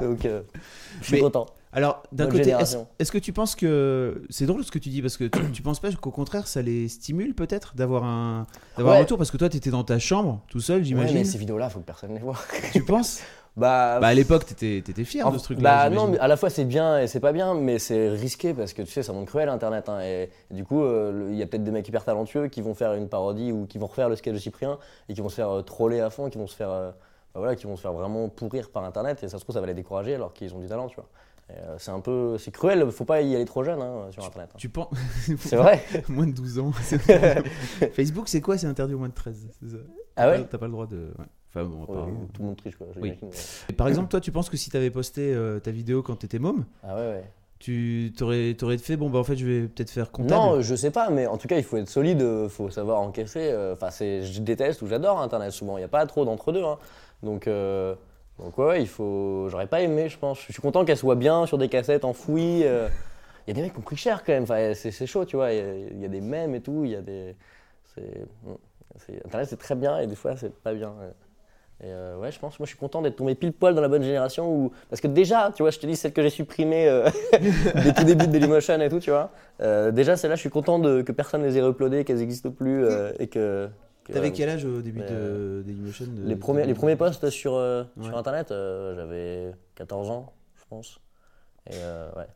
Donc, 0.00 0.24
euh, 0.26 0.42
je 1.00 1.06
suis 1.06 1.14
Mais- 1.16 1.20
content. 1.20 1.46
Alors, 1.72 2.04
d'un 2.12 2.28
côté, 2.28 2.54
est-ce 3.00 3.10
que 3.10 3.18
tu 3.18 3.32
penses 3.32 3.56
que. 3.56 4.22
C'est 4.30 4.46
drôle 4.46 4.62
ce 4.62 4.70
que 4.70 4.78
tu 4.78 4.90
dis, 4.90 5.02
parce 5.02 5.16
que 5.16 5.24
tu, 5.24 5.50
tu 5.52 5.62
penses 5.62 5.80
pas 5.80 5.90
qu'au 5.92 6.12
contraire, 6.12 6.46
ça 6.46 6.62
les 6.62 6.86
stimule 6.88 7.34
peut-être 7.34 7.74
d'avoir 7.74 8.04
un, 8.04 8.46
d'avoir 8.76 8.94
un 8.94 8.98
Ouais. 8.98 9.02
retour 9.04 9.18
Parce 9.18 9.32
que 9.32 9.36
toi, 9.38 9.48
t'étais 9.48 9.70
dans 9.70 9.82
ta 9.82 9.98
chambre, 9.98 10.40
tout 10.48 10.60
seul, 10.60 10.78
Ouais, 10.78 10.84
j'imagine. 10.84 11.16
mais 11.18 11.24
ces 11.24 11.38
vidéos-là, 11.38 11.70
faut 11.70 11.80
que 11.80 11.84
personne 11.84 12.12
les 12.14 12.20
voit. 12.20 12.36
Tu 12.72 12.84
penses? 12.84 13.22
bah, 13.56 13.98
Bah, 14.00 14.08
à 14.08 14.14
l'époque, 14.14 14.46
t'étais 14.46 14.78
étais 14.78 15.04
fier 15.04 15.26
En- 15.26 15.30
de 15.30 15.38
ce 15.38 15.44
truc-là. 15.44 15.88
Bah 15.88 15.94
non, 15.94 16.08
mais 16.08 16.18
à 16.18 16.26
la 16.28 16.36
fois 16.36 16.50
c'est 16.50 16.64
bien 16.64 16.98
et 17.00 17.06
c'est 17.06 17.20
pas 17.20 17.32
bien, 17.32 17.54
mais 17.54 17.78
c'est 17.78 18.08
risqué 18.08 18.52
parce 18.54 18.72
que 18.72 18.82
tu 18.82 18.90
sais, 18.90 19.02
ça 19.02 19.12
monte 19.12 19.26
cruel 19.26 19.48
Internet. 19.48 19.88
hein, 19.88 20.00
et, 20.02 20.30
et 20.50 20.54
du 20.54 20.64
coup, 20.64 20.82
euh, 20.82 21.28
il 21.30 21.36
y 21.36 21.42
a 21.42 21.46
peut-être 21.46 21.64
des 21.64 21.70
mecs 21.70 21.86
hyper 21.88 22.04
talentueux 22.04 22.48
qui 22.48 22.60
vont 22.62 22.74
faire 22.74 22.94
une 22.94 23.08
parodie 23.08 23.52
ou 23.52 23.66
qui 23.66 23.78
vont 23.78 23.86
refaire 23.86 24.08
le 24.08 24.16
sketch 24.16 24.34
de 24.34 24.38
Cyprien 24.40 24.78
et 25.08 25.14
qui 25.14 25.20
vont 25.20 25.28
se 25.28 25.36
faire 25.36 25.50
euh, 25.50 25.62
troller 25.62 26.00
à 26.00 26.10
fond, 26.10 26.30
qui 26.30 26.38
vont 26.38 26.46
se 26.48 26.56
faire, 26.56 26.70
euh, 26.70 26.90
bah 27.34 27.40
voilà, 27.40 27.54
qui 27.56 27.66
vont 27.66 27.76
se 27.76 27.82
faire 27.82 27.92
vraiment 27.92 28.28
pourrir 28.28 28.70
par 28.70 28.84
Internet 28.84 29.22
et 29.22 29.28
ça 29.28 29.38
se 29.38 29.44
trouve, 29.44 29.54
ça 29.54 29.60
va 29.60 29.66
les 29.68 29.74
décourager 29.74 30.14
alors 30.16 30.32
qu'ils 30.32 30.54
ont 30.54 30.58
du 30.60 30.66
talent, 30.66 30.88
tu 30.88 30.96
vois. 30.96 31.06
Euh, 31.50 31.74
c'est 31.78 31.90
un 31.90 32.00
peu, 32.00 32.38
c'est 32.38 32.50
cruel. 32.50 32.90
Faut 32.90 33.04
pas 33.04 33.20
y 33.20 33.36
aller 33.36 33.44
trop 33.44 33.62
jeune 33.62 33.80
hein, 33.82 34.06
sur 34.10 34.24
Internet. 34.24 34.48
hein. 34.54 34.56
Tu 34.58 34.70
penses 34.70 34.88
C'est 35.40 35.56
vrai. 35.56 35.84
moins 36.08 36.26
de 36.26 36.32
12 36.32 36.58
ans. 36.58 36.72
Facebook, 37.92 38.28
c'est 38.28 38.40
quoi? 38.40 38.56
C'est 38.58 38.66
interdit 38.66 38.94
au 38.94 38.98
moins 38.98 39.08
de 39.08 39.14
13. 39.14 39.46
c'est 39.60 39.68
ça? 39.70 39.76
Ah 40.16 40.30
ouais? 40.30 40.44
T'as 40.50 40.58
pas 40.58 40.66
le 40.66 40.72
droit 40.72 40.86
de. 40.86 41.12
ouais. 41.18 41.24
Enfin 41.56 41.64
bon, 41.64 41.86
tout 42.32 42.42
le 42.42 42.46
monde 42.48 42.56
triche 42.56 42.76
quoi. 42.76 42.86
Oui. 43.00 43.14
mais- 43.22 43.74
Par 43.74 43.88
exemple, 43.88 44.08
toi, 44.08 44.20
tu 44.20 44.32
penses 44.32 44.50
que 44.50 44.56
si 44.56 44.70
t'avais 44.70 44.90
posté 44.90 45.32
euh, 45.34 45.60
ta 45.60 45.70
vidéo 45.70 46.02
quand 46.02 46.16
t'étais 46.16 46.38
môme, 46.40 46.64
Ah 46.82 46.94
ouais 46.96 47.00
ouais. 47.00 47.24
tu 47.60 48.12
t'aurais 48.16 48.54
t'aurais 48.54 48.76
fait 48.78 48.96
bon 48.96 49.08
bah 49.08 49.20
en 49.20 49.24
fait 49.24 49.36
je 49.36 49.46
vais 49.46 49.68
peut-être 49.68 49.90
faire 49.90 50.10
comptable. 50.10 50.40
Non, 50.40 50.60
je 50.60 50.74
sais 50.74 50.90
pas, 50.90 51.10
mais 51.10 51.26
en 51.26 51.38
tout 51.38 51.46
cas, 51.48 51.56
il 51.56 51.62
faut 51.64 51.76
être 51.76 51.88
solide, 51.88 52.22
euh, 52.22 52.48
faut 52.48 52.70
savoir 52.70 53.00
encaisser. 53.00 53.40
euh, 53.52 53.74
Enfin, 53.74 53.90
c'est, 53.90 54.22
je 54.22 54.40
déteste 54.40 54.82
ou 54.82 54.86
j'adore 54.88 55.20
Internet 55.20 55.52
souvent. 55.52 55.76
Il 55.76 55.80
n'y 55.80 55.84
a 55.84 55.88
pas 55.88 56.04
trop 56.06 56.24
d'entre 56.24 56.50
deux. 56.52 56.64
hein. 56.64 56.78
Donc, 57.22 57.46
euh, 57.46 57.94
donc 58.38 58.58
ouais, 58.58 58.82
il 58.82 58.88
faut. 58.88 59.46
J'aurais 59.48 59.68
pas 59.68 59.80
aimé, 59.80 60.08
je 60.08 60.18
pense. 60.18 60.40
Je 60.46 60.52
suis 60.52 60.60
content 60.62 60.84
qu'elle 60.84 60.96
soit 60.98 61.14
bien 61.14 61.46
sur 61.46 61.56
des 61.58 61.68
cassettes 61.68 62.04
enfouies. 62.04 62.62
euh. 62.64 62.88
Il 63.46 63.50
y 63.50 63.52
a 63.52 63.54
des 63.54 63.62
mecs 63.62 63.72
qui 63.74 63.78
ont 63.78 63.82
pris 63.82 63.96
cher 63.96 64.24
quand 64.24 64.32
même. 64.32 64.42
Enfin, 64.44 64.72
c'est, 64.74 64.90
c'est 64.90 65.06
chaud, 65.06 65.24
tu 65.24 65.36
vois. 65.36 65.52
Il 65.52 65.58
y, 65.58 65.60
a, 65.60 65.74
il 65.92 66.00
y 66.00 66.04
a 66.04 66.08
des 66.08 66.20
mèmes 66.20 66.54
et 66.54 66.60
tout. 66.60 66.82
Il 66.84 66.90
y 66.90 66.96
a 66.96 67.02
des. 67.02 67.36
C'est, 67.94 68.24
c'est- 69.06 69.24
Internet, 69.24 69.48
c'est 69.48 69.56
très 69.58 69.74
bien 69.76 69.98
et 70.00 70.06
des 70.06 70.14
fois, 70.16 70.36
c'est 70.36 70.52
pas 70.52 70.74
bien. 70.74 70.88
ouais. 70.90 71.12
Et 71.80 71.86
euh, 71.88 72.16
ouais, 72.18 72.30
je 72.30 72.38
pense, 72.38 72.58
moi 72.58 72.66
je 72.66 72.70
suis 72.70 72.78
content 72.78 73.02
d'être 73.02 73.16
tombé 73.16 73.34
pile 73.34 73.52
poil 73.52 73.74
dans 73.74 73.80
la 73.82 73.88
bonne 73.88 74.02
génération 74.02 74.48
où. 74.50 74.72
Parce 74.88 75.00
que 75.00 75.08
déjà, 75.08 75.50
tu 75.54 75.62
vois, 75.62 75.70
je 75.70 75.78
te 75.78 75.86
dis, 75.86 75.96
celle 75.96 76.12
que 76.12 76.22
j'ai 76.22 76.30
supprimée 76.30 76.88
euh, 76.88 77.08
des 77.82 77.92
tout 77.92 78.04
débuts 78.04 78.26
de 78.26 78.32
Dailymotion 78.32 78.80
et 78.80 78.88
tout, 78.88 79.00
tu 79.00 79.10
vois. 79.10 79.30
Euh, 79.60 79.90
déjà, 79.90 80.16
celle-là, 80.16 80.36
je 80.36 80.40
suis 80.40 80.50
content 80.50 80.78
de, 80.78 81.02
que 81.02 81.12
personne 81.12 81.42
les 81.42 81.58
ait 81.58 81.68
uploadées, 81.68 82.04
qu'elles 82.04 82.18
n'existent 82.18 82.50
plus 82.50 82.84
euh, 82.84 83.12
et 83.18 83.26
que. 83.26 83.68
que, 84.04 84.12
T'avais 84.12 84.30
quel 84.32 84.48
âge 84.50 84.64
au 84.64 84.80
début 84.82 85.00
de 85.00 85.62
Dailymotion 85.66 86.06
de- 86.06 86.26
les, 86.28 86.36
premiers, 86.36 86.64
les 86.64 86.74
premiers 86.74 86.96
posts 86.96 87.28
sur, 87.30 87.54
Ouais. 87.54 87.84
sur 88.02 88.16
internet, 88.16 88.48
j'avais 88.50 89.50
14 89.74 90.10
ans, 90.10 90.32
je 90.56 90.62
pense. 90.70 91.00
Et 91.70 91.74
ouais. 92.16 92.26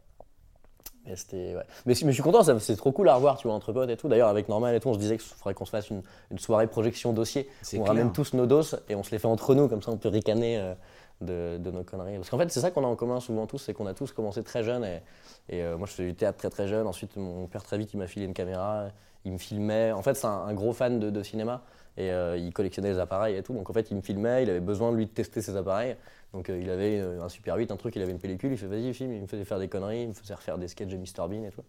Et 1.10 1.16
c'était. 1.16 1.54
Ouais. 1.56 1.62
Mais, 1.86 1.94
je 1.94 2.10
suis 2.10 2.22
content, 2.22 2.42
c'est 2.58 2.76
trop 2.76 2.92
cool 2.92 3.08
à 3.08 3.14
revoir, 3.14 3.38
tu 3.38 3.48
vois, 3.48 3.56
entre 3.56 3.72
potes 3.72 3.88
et 3.90 3.96
tout. 3.96 4.08
D'ailleurs, 4.08 4.28
avec 4.28 4.48
Normal 4.48 4.74
et 4.74 4.80
tout, 4.80 4.88
on 4.88 4.94
se 4.94 4.98
disait 4.98 5.16
qu'il 5.16 5.26
faudrait 5.26 5.54
qu'on 5.54 5.64
se 5.64 5.70
fasse 5.70 5.90
une, 5.90 6.02
une 6.30 6.38
soirée 6.38 6.66
projection 6.66 7.12
dossier. 7.12 7.48
On 7.62 7.76
clair. 7.76 7.86
ramène 7.86 8.12
tous 8.12 8.34
nos 8.34 8.46
doses 8.46 8.80
et 8.88 8.94
on 8.94 9.02
se 9.02 9.10
les 9.10 9.18
fait 9.18 9.26
entre 9.28 9.54
nous, 9.54 9.68
comme 9.68 9.82
ça 9.82 9.90
on 9.90 9.96
peut 9.96 10.08
ricaner 10.08 10.58
euh, 10.58 10.74
de, 11.20 11.58
de 11.58 11.70
nos 11.70 11.82
conneries. 11.82 12.16
Parce 12.16 12.30
qu'en 12.30 12.38
fait, 12.38 12.50
c'est 12.50 12.60
ça 12.60 12.70
qu'on 12.70 12.84
a 12.84 12.88
en 12.88 12.96
commun 12.96 13.20
souvent 13.20 13.46
tous, 13.46 13.58
c'est 13.58 13.74
qu'on 13.74 13.86
a 13.86 13.94
tous 13.94 14.12
commencé 14.12 14.42
très 14.42 14.62
jeunes. 14.62 14.84
Et, 14.84 15.00
et, 15.48 15.62
euh, 15.62 15.76
moi, 15.78 15.86
je 15.86 15.92
faisais 15.92 16.08
du 16.08 16.14
théâtre 16.14 16.38
très 16.38 16.50
très 16.50 16.68
jeune. 16.68 16.86
Ensuite, 16.86 17.16
mon 17.16 17.46
père, 17.46 17.62
très 17.62 17.78
vite, 17.78 17.90
il 17.94 17.98
m'a 17.98 18.06
filé 18.06 18.26
une 18.26 18.34
caméra. 18.34 18.88
Il 19.24 19.32
me 19.32 19.38
filmait. 19.38 19.92
En 19.92 20.02
fait, 20.02 20.14
c'est 20.14 20.26
un, 20.26 20.30
un 20.46 20.54
gros 20.54 20.72
fan 20.72 21.00
de, 21.00 21.10
de 21.10 21.22
cinéma. 21.22 21.62
Et 21.98 22.10
euh, 22.12 22.36
il 22.38 22.52
collectionnait 22.52 22.92
les 22.92 22.98
appareils 22.98 23.36
et 23.36 23.42
tout. 23.42 23.52
Donc 23.52 23.68
en 23.68 23.72
fait, 23.72 23.90
il 23.90 23.96
me 23.96 24.00
filmait. 24.02 24.44
Il 24.44 24.50
avait 24.50 24.60
besoin 24.60 24.92
de 24.92 24.96
lui 24.96 25.04
de 25.06 25.10
tester 25.10 25.42
ses 25.42 25.56
appareils. 25.56 25.96
Donc 26.32 26.48
euh, 26.48 26.58
il 26.62 26.70
avait 26.70 26.98
euh, 27.00 27.20
un 27.22 27.28
Super 27.28 27.56
8, 27.56 27.70
un 27.72 27.76
truc, 27.76 27.96
il 27.96 28.02
avait 28.02 28.12
une 28.12 28.18
pellicule. 28.20 28.52
Il 28.52 28.56
fait 28.58 28.66
vas-y, 28.66 28.94
filme. 28.94 29.12
Il 29.12 29.22
me 29.22 29.26
faisait 29.26 29.44
faire 29.44 29.58
des 29.58 29.68
conneries. 29.68 30.02
Il 30.02 30.08
me 30.08 30.12
faisait 30.14 30.34
refaire 30.34 30.58
des 30.58 30.68
sketchs 30.68 30.88
de 30.88 30.96
Mr 30.96 31.28
Bean 31.28 31.42
et 31.44 31.50
tout. 31.50 31.62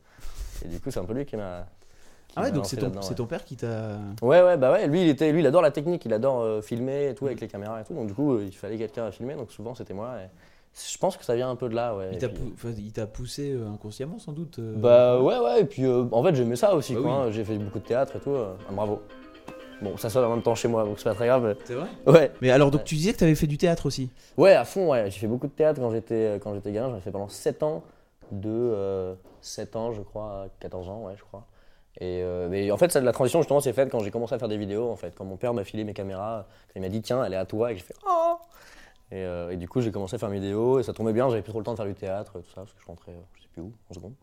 Et 0.64 0.68
du 0.68 0.80
coup, 0.80 0.92
c'est 0.92 1.00
un 1.00 1.06
peu 1.06 1.14
lui 1.14 1.26
qui 1.26 1.36
m'a. 1.36 1.66
Ah 2.36 2.44
ouais 2.44 2.52
donc 2.52 2.68
c'est 2.68 2.78
ton, 2.78 2.92
ouais. 2.92 3.16
ton 3.16 3.26
père 3.26 3.44
qui 3.44 3.56
t'a. 3.56 3.98
Ouais, 4.22 4.44
ouais, 4.44 4.56
bah 4.56 4.72
ouais, 4.72 4.86
lui 4.88 5.02
il, 5.02 5.10
était, 5.10 5.32
lui, 5.32 5.40
il 5.40 5.48
adore 5.48 5.64
la 5.64 5.72
technique, 5.72 6.06
il 6.06 6.14
adore 6.14 6.42
euh, 6.42 6.62
filmer 6.62 7.08
et 7.10 7.16
tout 7.16 7.26
avec 7.26 7.42
les 7.42 7.48
caméras 7.48 7.82
et 7.82 7.84
tout. 7.84 7.96
Donc, 7.96 8.06
du 8.06 8.14
coup, 8.14 8.38
il 8.40 8.52
fallait 8.56 8.78
quelqu'un 8.78 9.06
à 9.06 9.12
filmer, 9.12 9.34
donc 9.34 9.52
souvent 9.52 9.74
c'était 9.74 9.96
moi. 9.96 10.12
Et 10.24 10.28
je 10.92 10.98
pense 11.00 11.18
que 11.18 11.26
ça 11.26 11.36
vient 11.36 11.50
un 11.50 11.56
peu 11.56 11.70
de 11.70 11.74
là, 11.74 11.96
ouais. 11.96 12.10
Il 12.14 12.20
t'a 12.20 12.30
puis- 12.30 12.38
pou- 12.38 13.08
poussé 13.14 13.54
euh, 13.54 13.68
inconsciemment 13.74 14.20
sans 14.20 14.32
doute. 14.34 14.60
euh, 14.60 14.76
Bah 14.78 15.20
ouais, 15.20 15.40
ouais, 15.40 15.62
et 15.62 15.66
puis 15.66 15.88
en 15.88 16.24
fait 16.24 16.36
j'aimais 16.36 16.56
ça 16.56 16.76
aussi, 16.76 16.94
Bah 16.94 17.02
quoi. 17.02 17.12
oui. 17.24 17.28
hein. 17.30 17.32
J'ai 17.32 17.44
fait 17.44 17.58
beaucoup 17.58 17.80
de 17.80 17.86
théâtre 17.86 18.18
et 18.18 18.20
tout, 18.20 18.36
ah, 18.36 18.56
bravo. 18.72 19.02
Bon, 19.82 19.96
ça 19.98 20.10
sonne 20.10 20.26
en 20.26 20.30
même 20.32 20.42
temps 20.42 20.56
chez 20.56 20.68
moi, 20.68 20.84
donc 20.84 20.98
c'est 21.00 21.06
pas 21.06 21.16
très 21.16 21.28
grave. 21.28 21.56
C'est 21.66 21.74
vrai 21.74 21.88
Ouais, 22.06 22.32
Mais 22.42 22.52
alors 22.52 22.70
donc 22.72 22.84
tu 22.84 22.96
disais 22.96 23.14
que 23.14 23.18
t'avais 23.20 23.36
fait 23.36 23.48
du 23.48 23.58
théâtre 23.58 23.86
aussi. 23.86 24.10
ouais, 24.38 24.54
à 24.54 24.66
fond, 24.66 24.92
ouais. 24.92 25.10
J'ai 25.10 25.20
fait 25.20 25.28
beaucoup 25.28 25.48
de 25.48 25.52
théâtre 25.54 25.80
quand 25.80 25.92
j'étais 25.92 26.14
euh, 26.16 26.40
quand 26.40 26.54
j'étais 26.54 26.72
gamin, 26.72 26.90
j'en 26.90 26.98
ai 26.98 27.02
fait 27.02 27.12
pendant 27.12 27.30
7 27.30 27.64
ans, 27.64 27.84
de 28.32 28.50
euh, 28.50 29.16
7 29.42 29.76
ans, 29.76 29.94
je 29.94 30.02
crois, 30.02 30.44
à 30.44 30.48
14 30.60 30.90
ans, 30.90 31.04
ouais, 31.06 31.14
je 31.18 31.24
crois. 31.24 31.46
Et 32.02 32.22
euh, 32.24 32.48
mais 32.50 32.72
en 32.72 32.78
fait, 32.78 32.92
ça, 32.92 33.02
la 33.02 33.12
transition 33.12 33.42
justement 33.42 33.60
s'est 33.62 33.74
faite 33.74 33.90
quand 33.90 34.00
j'ai 34.00 34.12
commencé 34.12 34.34
à 34.36 34.40
faire 34.40 34.48
des 34.48 34.58
vidéos. 34.58 34.90
En 34.90 34.96
fait, 34.96 35.14
quand 35.16 35.26
mon 35.26 35.38
père 35.38 35.54
m'a 35.54 35.64
filé 35.64 35.84
mes 35.84 35.94
caméras, 35.94 36.46
quand 36.68 36.74
il 36.80 36.82
m'a 36.82 36.90
dit 36.90 37.02
tiens, 37.02 37.24
elle 37.24 37.34
est 37.34 37.38
à 37.38 37.46
toi, 37.46 37.72
et 37.72 37.76
j'ai 37.76 37.84
fait 37.84 37.96
oh. 38.08 38.36
Et, 39.12 39.16
euh, 39.24 39.50
et 39.50 39.58
du 39.58 39.68
coup, 39.68 39.82
j'ai 39.82 39.92
commencé 39.92 40.16
à 40.16 40.20
faire 40.20 40.30
mes 40.30 40.40
vidéos 40.40 40.80
et 40.80 40.84
ça 40.84 40.94
tombait 40.94 41.14
bien. 41.14 41.30
J'avais 41.30 41.42
plus 41.42 41.52
trop 41.52 41.60
le 41.60 41.66
temps 41.66 41.72
de 41.72 41.78
faire 41.78 41.88
du 41.88 41.96
théâtre, 41.96 42.34
tout 42.34 42.50
ça, 42.54 42.62
parce 42.62 42.74
que 42.74 42.82
je 42.82 42.86
rentrais, 42.86 43.16
je 43.38 43.42
sais 43.42 43.48
plus 43.52 43.64
où, 43.64 43.74
en 43.90 43.94
seconde. 43.96 44.14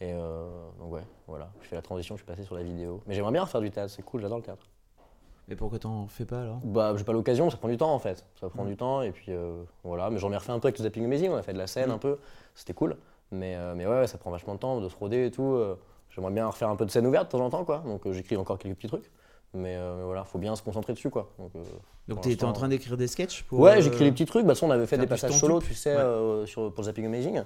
Et 0.00 0.12
euh, 0.12 0.48
donc 0.78 0.92
ouais, 0.92 1.06
voilà, 1.26 1.50
je 1.60 1.68
fais 1.68 1.76
la 1.76 1.82
transition, 1.82 2.16
je 2.16 2.20
suis 2.22 2.26
passé 2.26 2.42
sur 2.44 2.54
la 2.54 2.62
vidéo. 2.62 3.02
Mais 3.06 3.14
j'aimerais 3.14 3.32
bien 3.32 3.46
faire 3.46 3.60
du 3.60 3.70
théâtre, 3.70 3.92
c'est 3.94 4.02
cool, 4.02 4.20
j'adore 4.20 4.38
le 4.38 4.44
théâtre. 4.44 4.66
Mais 5.48 5.56
pourquoi 5.56 5.78
t'en 5.78 6.06
fais 6.06 6.24
pas 6.24 6.40
alors? 6.40 6.58
Bah, 6.64 6.94
j'ai 6.96 7.04
pas 7.04 7.12
l'occasion, 7.12 7.50
ça 7.50 7.56
prend 7.56 7.68
du 7.68 7.76
temps 7.76 7.92
en 7.92 7.98
fait. 7.98 8.24
Ça 8.40 8.48
prend 8.48 8.64
du 8.64 8.76
temps 8.76 9.02
et 9.02 9.12
puis 9.12 9.26
euh, 9.30 9.62
voilà. 9.82 10.10
Mais 10.10 10.18
j'en 10.18 10.32
ai 10.32 10.36
refait 10.36 10.52
un 10.52 10.58
peu 10.58 10.68
avec 10.68 10.78
le 10.78 10.84
Zapping 10.84 11.04
Amazing, 11.04 11.30
on 11.30 11.36
a 11.36 11.42
fait 11.42 11.52
de 11.52 11.58
la 11.58 11.66
scène 11.66 11.90
un 11.90 11.98
peu, 11.98 12.18
c'était 12.54 12.74
cool. 12.74 12.96
Mais, 13.30 13.54
euh, 13.56 13.74
mais 13.74 13.86
ouais, 13.86 14.00
ouais, 14.00 14.06
ça 14.06 14.18
prend 14.18 14.30
vachement 14.30 14.54
de 14.54 14.60
temps 14.60 14.80
de 14.80 14.88
se 14.88 14.96
roder 14.96 15.26
et 15.26 15.30
tout. 15.30 15.58
J'aimerais 16.14 16.32
bien 16.32 16.46
refaire 16.46 16.68
un 16.68 16.76
peu 16.76 16.86
de 16.86 16.90
scène 16.90 17.06
ouverte 17.06 17.26
de 17.26 17.30
temps 17.32 17.44
en 17.44 17.50
temps 17.50 17.64
quoi. 17.64 17.78
Donc 17.78 18.06
euh, 18.06 18.12
j'écris 18.12 18.36
encore 18.36 18.58
quelques 18.58 18.76
petits 18.76 18.86
trucs. 18.86 19.10
Mais, 19.54 19.76
euh, 19.76 19.96
mais 19.98 20.02
voilà, 20.04 20.24
faut 20.24 20.38
bien 20.38 20.56
se 20.56 20.62
concentrer 20.62 20.92
dessus 20.94 21.10
quoi. 21.10 21.30
Donc, 21.38 21.52
euh, 21.54 21.60
Donc 22.08 22.16
Pour 22.16 22.20
t'étais 22.24 22.44
en 22.44 22.52
train 22.52 22.66
d'écrire 22.68 22.96
des 22.96 23.06
sketchs 23.06 23.44
pour. 23.44 23.60
Ouais, 23.60 23.78
euh, 23.78 23.80
j'écris 23.80 24.02
les 24.04 24.10
petits 24.12 24.26
trucs. 24.26 24.44
Bah, 24.44 24.54
ça, 24.56 24.66
on 24.66 24.70
avait 24.70 24.86
fait 24.86 24.98
des 24.98 25.06
passages 25.06 25.38
solo, 25.38 25.60
tu 25.60 25.74
sais, 25.74 25.94
Ouais. 25.94 26.00
euh, 26.02 26.44
sur, 26.46 26.72
pour 26.74 26.84
Zapping 26.84 27.06
Amazing. 27.06 27.42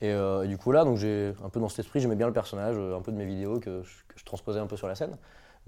Et, 0.00 0.10
euh, 0.10 0.42
et 0.42 0.48
du 0.48 0.58
coup, 0.58 0.72
là, 0.72 0.84
donc 0.84 0.96
j'ai 0.96 1.32
un 1.44 1.48
peu 1.48 1.60
dans 1.60 1.68
cet 1.68 1.78
esprit, 1.80 2.00
j'aimais 2.00 2.16
bien 2.16 2.26
le 2.26 2.32
personnage, 2.32 2.76
un 2.76 3.00
peu 3.00 3.12
de 3.12 3.16
mes 3.16 3.26
vidéos 3.26 3.60
que 3.60 3.82
je, 3.82 3.90
que 4.08 4.14
je 4.18 4.24
transposais 4.24 4.58
un 4.58 4.66
peu 4.66 4.76
sur 4.76 4.88
la 4.88 4.94
scène. 4.96 5.16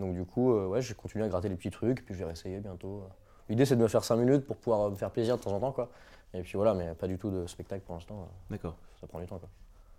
Donc, 0.01 0.15
du 0.15 0.25
coup, 0.25 0.53
ouais, 0.53 0.83
j'ai 0.83 0.95
continué 0.95 1.25
à 1.25 1.29
gratter 1.29 1.49
les 1.49 1.55
petits 1.55 1.71
trucs, 1.71 2.05
puis 2.05 2.15
je 2.15 2.19
vais 2.19 2.25
réessayer 2.25 2.59
bientôt. 2.59 3.05
L'idée, 3.49 3.65
c'est 3.65 3.77
de 3.77 3.83
me 3.83 3.89
faire 3.89 4.03
5 4.03 4.17
minutes 4.17 4.45
pour 4.47 4.57
pouvoir 4.57 4.91
me 4.91 4.97
faire 4.97 5.11
plaisir 5.11 5.37
de 5.37 5.43
temps 5.43 5.53
en 5.53 5.61
temps, 5.61 5.73
quoi. 5.73 5.91
Et 6.33 6.43
puis 6.43 6.55
voilà, 6.57 6.75
mais 6.75 6.95
pas 6.95 7.07
du 7.07 7.17
tout 7.19 7.31
de 7.31 7.47
spectacle 7.47 7.83
pour 7.87 7.95
l'instant, 7.95 8.29
D'accord. 8.51 8.75
ça 9.01 9.07
prend 9.07 9.21
du 9.21 9.27
temps, 9.27 9.39
quoi. 9.39 9.49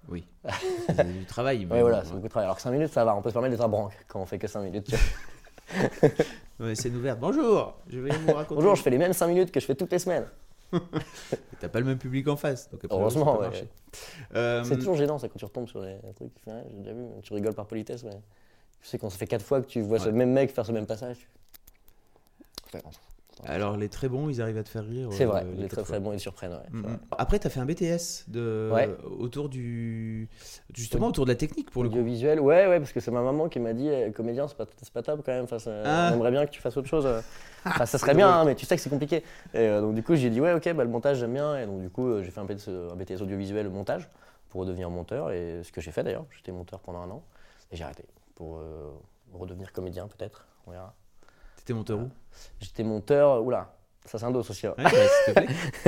Oui. 0.09 0.27
C'est 0.95 1.03
du 1.19 1.25
travail. 1.25 1.65
mais 1.65 1.75
Ouais, 1.75 1.81
voilà, 1.81 2.03
c'est 2.03 2.11
beaucoup 2.11 2.25
de 2.25 2.29
travail. 2.29 2.45
Alors 2.45 2.57
que 2.57 2.61
5 2.61 2.69
minutes, 2.71 2.91
ça 2.91 3.03
va, 3.05 3.15
on 3.15 3.21
peut 3.23 3.29
se 3.29 3.33
permettre 3.33 3.53
d'être 3.53 3.63
à 3.63 3.67
branque 3.67 3.93
quand 4.07 4.19
on 4.19 4.25
fait 4.27 4.37
que 4.37 4.45
5 4.47 4.61
minutes. 4.61 4.93
ouverte. 6.95 7.19
Bonjour. 7.19 7.77
Je 7.87 7.99
vais 7.99 8.11
vous 8.11 8.33
raconter. 8.33 8.55
Bonjour, 8.55 8.75
je 8.75 8.81
fais 8.81 8.89
les 8.89 8.97
mêmes 8.97 9.13
5 9.13 9.27
minutes 9.27 9.51
que 9.51 9.59
je 9.59 9.65
fais 9.65 9.75
toutes 9.75 9.91
les 9.91 9.99
semaines. 9.99 10.25
T'as 11.59 11.69
pas 11.69 11.79
le 11.79 11.85
même 11.85 11.97
public 11.97 12.27
en 12.27 12.35
face. 12.35 12.69
Donc 12.69 12.83
après, 12.83 12.95
Heureusement, 12.95 13.39
ouais. 13.39 13.67
Euh, 14.35 14.63
C'est 14.63 14.77
toujours 14.77 14.95
gênant, 14.95 15.17
ça, 15.17 15.29
quand 15.29 15.37
tu 15.37 15.45
retombes 15.45 15.67
sur 15.67 15.81
des 15.81 15.97
trucs. 16.15 16.33
tu 16.33 16.41
fais, 16.43 16.51
Ouais, 16.51 16.63
j'ai 16.71 16.77
déjà 16.77 16.93
vu, 16.93 17.01
mais 17.15 17.21
tu 17.21 17.33
rigoles 17.33 17.53
par 17.53 17.65
politesse, 17.65 18.03
mais 18.03 18.11
tu 18.81 18.87
sais, 18.87 18.97
quand 18.97 19.09
ça 19.09 19.17
fait 19.17 19.27
quatre 19.27 19.45
fois 19.45 19.61
que 19.61 19.67
tu 19.67 19.81
vois 19.81 19.99
ce 19.99 20.09
même 20.09 20.31
mec 20.31 20.51
faire 20.51 20.65
ce 20.65 20.71
même 20.71 20.85
passage. 20.85 21.27
Alors 23.43 23.75
les 23.75 23.89
très 23.89 24.07
bons, 24.07 24.29
ils 24.29 24.41
arrivent 24.41 24.57
à 24.57 24.63
te 24.63 24.69
faire 24.69 24.85
rire. 24.85 25.09
C'est 25.11 25.25
euh, 25.25 25.27
vrai, 25.27 25.45
les 25.57 25.67
très 25.67 25.83
très 25.83 25.99
bon, 25.99 26.13
ils 26.13 26.19
surprennent. 26.19 26.53
Ouais. 26.53 26.81
Après, 27.17 27.37
tu 27.37 27.47
as 27.47 27.49
fait 27.49 27.59
un 27.59 27.65
BTS 27.65 28.25
de... 28.29 28.71
Ouais. 28.73 28.89
autour 29.19 29.49
du. 29.49 30.29
Justement, 30.73 31.07
autour 31.07 31.25
de 31.25 31.31
la 31.31 31.35
technique 31.35 31.69
pour 31.69 31.83
le 31.83 31.89
coup. 31.89 31.95
Audiovisuel, 31.95 32.39
ouais, 32.39 32.65
ouais, 32.67 32.79
parce 32.79 32.93
que 32.93 32.99
c'est 33.01 33.11
ma 33.11 33.21
maman 33.21 33.49
qui 33.49 33.59
m'a 33.59 33.73
dit, 33.73 33.89
eh, 33.89 34.11
comédien, 34.11 34.47
c'est 34.47 34.55
pas, 34.57 34.65
pas 34.65 35.03
top 35.03 35.21
quand 35.25 35.33
même. 35.33 35.43
Enfin, 35.43 35.57
Ah. 35.83 36.09
On 36.11 36.15
aimerait 36.15 36.31
bien 36.31 36.45
que 36.45 36.51
tu 36.51 36.61
fasses 36.61 36.77
autre 36.77 36.87
chose. 36.87 37.05
euh. 37.05 37.21
Enfin, 37.65 37.85
ça 37.85 37.97
serait 37.97 38.13
bien, 38.13 38.29
hein, 38.29 38.45
mais 38.45 38.55
tu 38.55 38.65
sais 38.65 38.75
que 38.75 38.81
c'est 38.81 38.89
compliqué. 38.89 39.17
Et 39.53 39.57
euh, 39.57 39.81
donc, 39.81 39.95
du 39.95 40.03
coup, 40.03 40.15
j'ai 40.15 40.29
dit, 40.29 40.39
ouais, 40.39 40.53
ok, 40.53 40.71
bah, 40.73 40.83
le 40.83 40.89
montage, 40.89 41.17
j'aime 41.17 41.33
bien. 41.33 41.57
Et 41.59 41.65
donc, 41.65 41.81
du 41.81 41.89
coup, 41.89 42.21
j'ai 42.21 42.31
fait 42.31 42.39
un 42.39 42.45
BTS, 42.45 42.69
un 42.69 42.95
BTS 42.95 43.21
audiovisuel 43.21 43.69
montage 43.69 44.09
pour 44.49 44.61
redevenir 44.61 44.89
monteur. 44.89 45.31
Et 45.31 45.61
ce 45.63 45.71
que 45.71 45.81
j'ai 45.81 45.91
fait 45.91 46.03
d'ailleurs, 46.03 46.25
j'étais 46.31 46.51
monteur 46.53 46.79
pendant 46.79 46.99
un 47.01 47.09
an. 47.09 47.23
Et 47.71 47.75
j'ai 47.75 47.83
arrêté 47.83 48.05
pour 48.35 48.57
euh, 48.57 48.91
redevenir 49.33 49.73
comédien, 49.73 50.07
peut-être. 50.07 50.45
On 50.67 50.71
verra. 50.71 50.93
T'étais 51.65 51.73
monteur 51.77 51.97
où? 51.97 52.09
J'étais 52.61 52.83
monteur. 52.83 53.43
Oula, 53.43 53.73
ça 54.05 54.19
c'est 54.19 54.25
un 54.25 54.29
dos 54.31 54.41
aussi. 54.41 54.67
hein. 54.67 54.75
Ouais, 54.77 55.33
bah. 55.33 55.41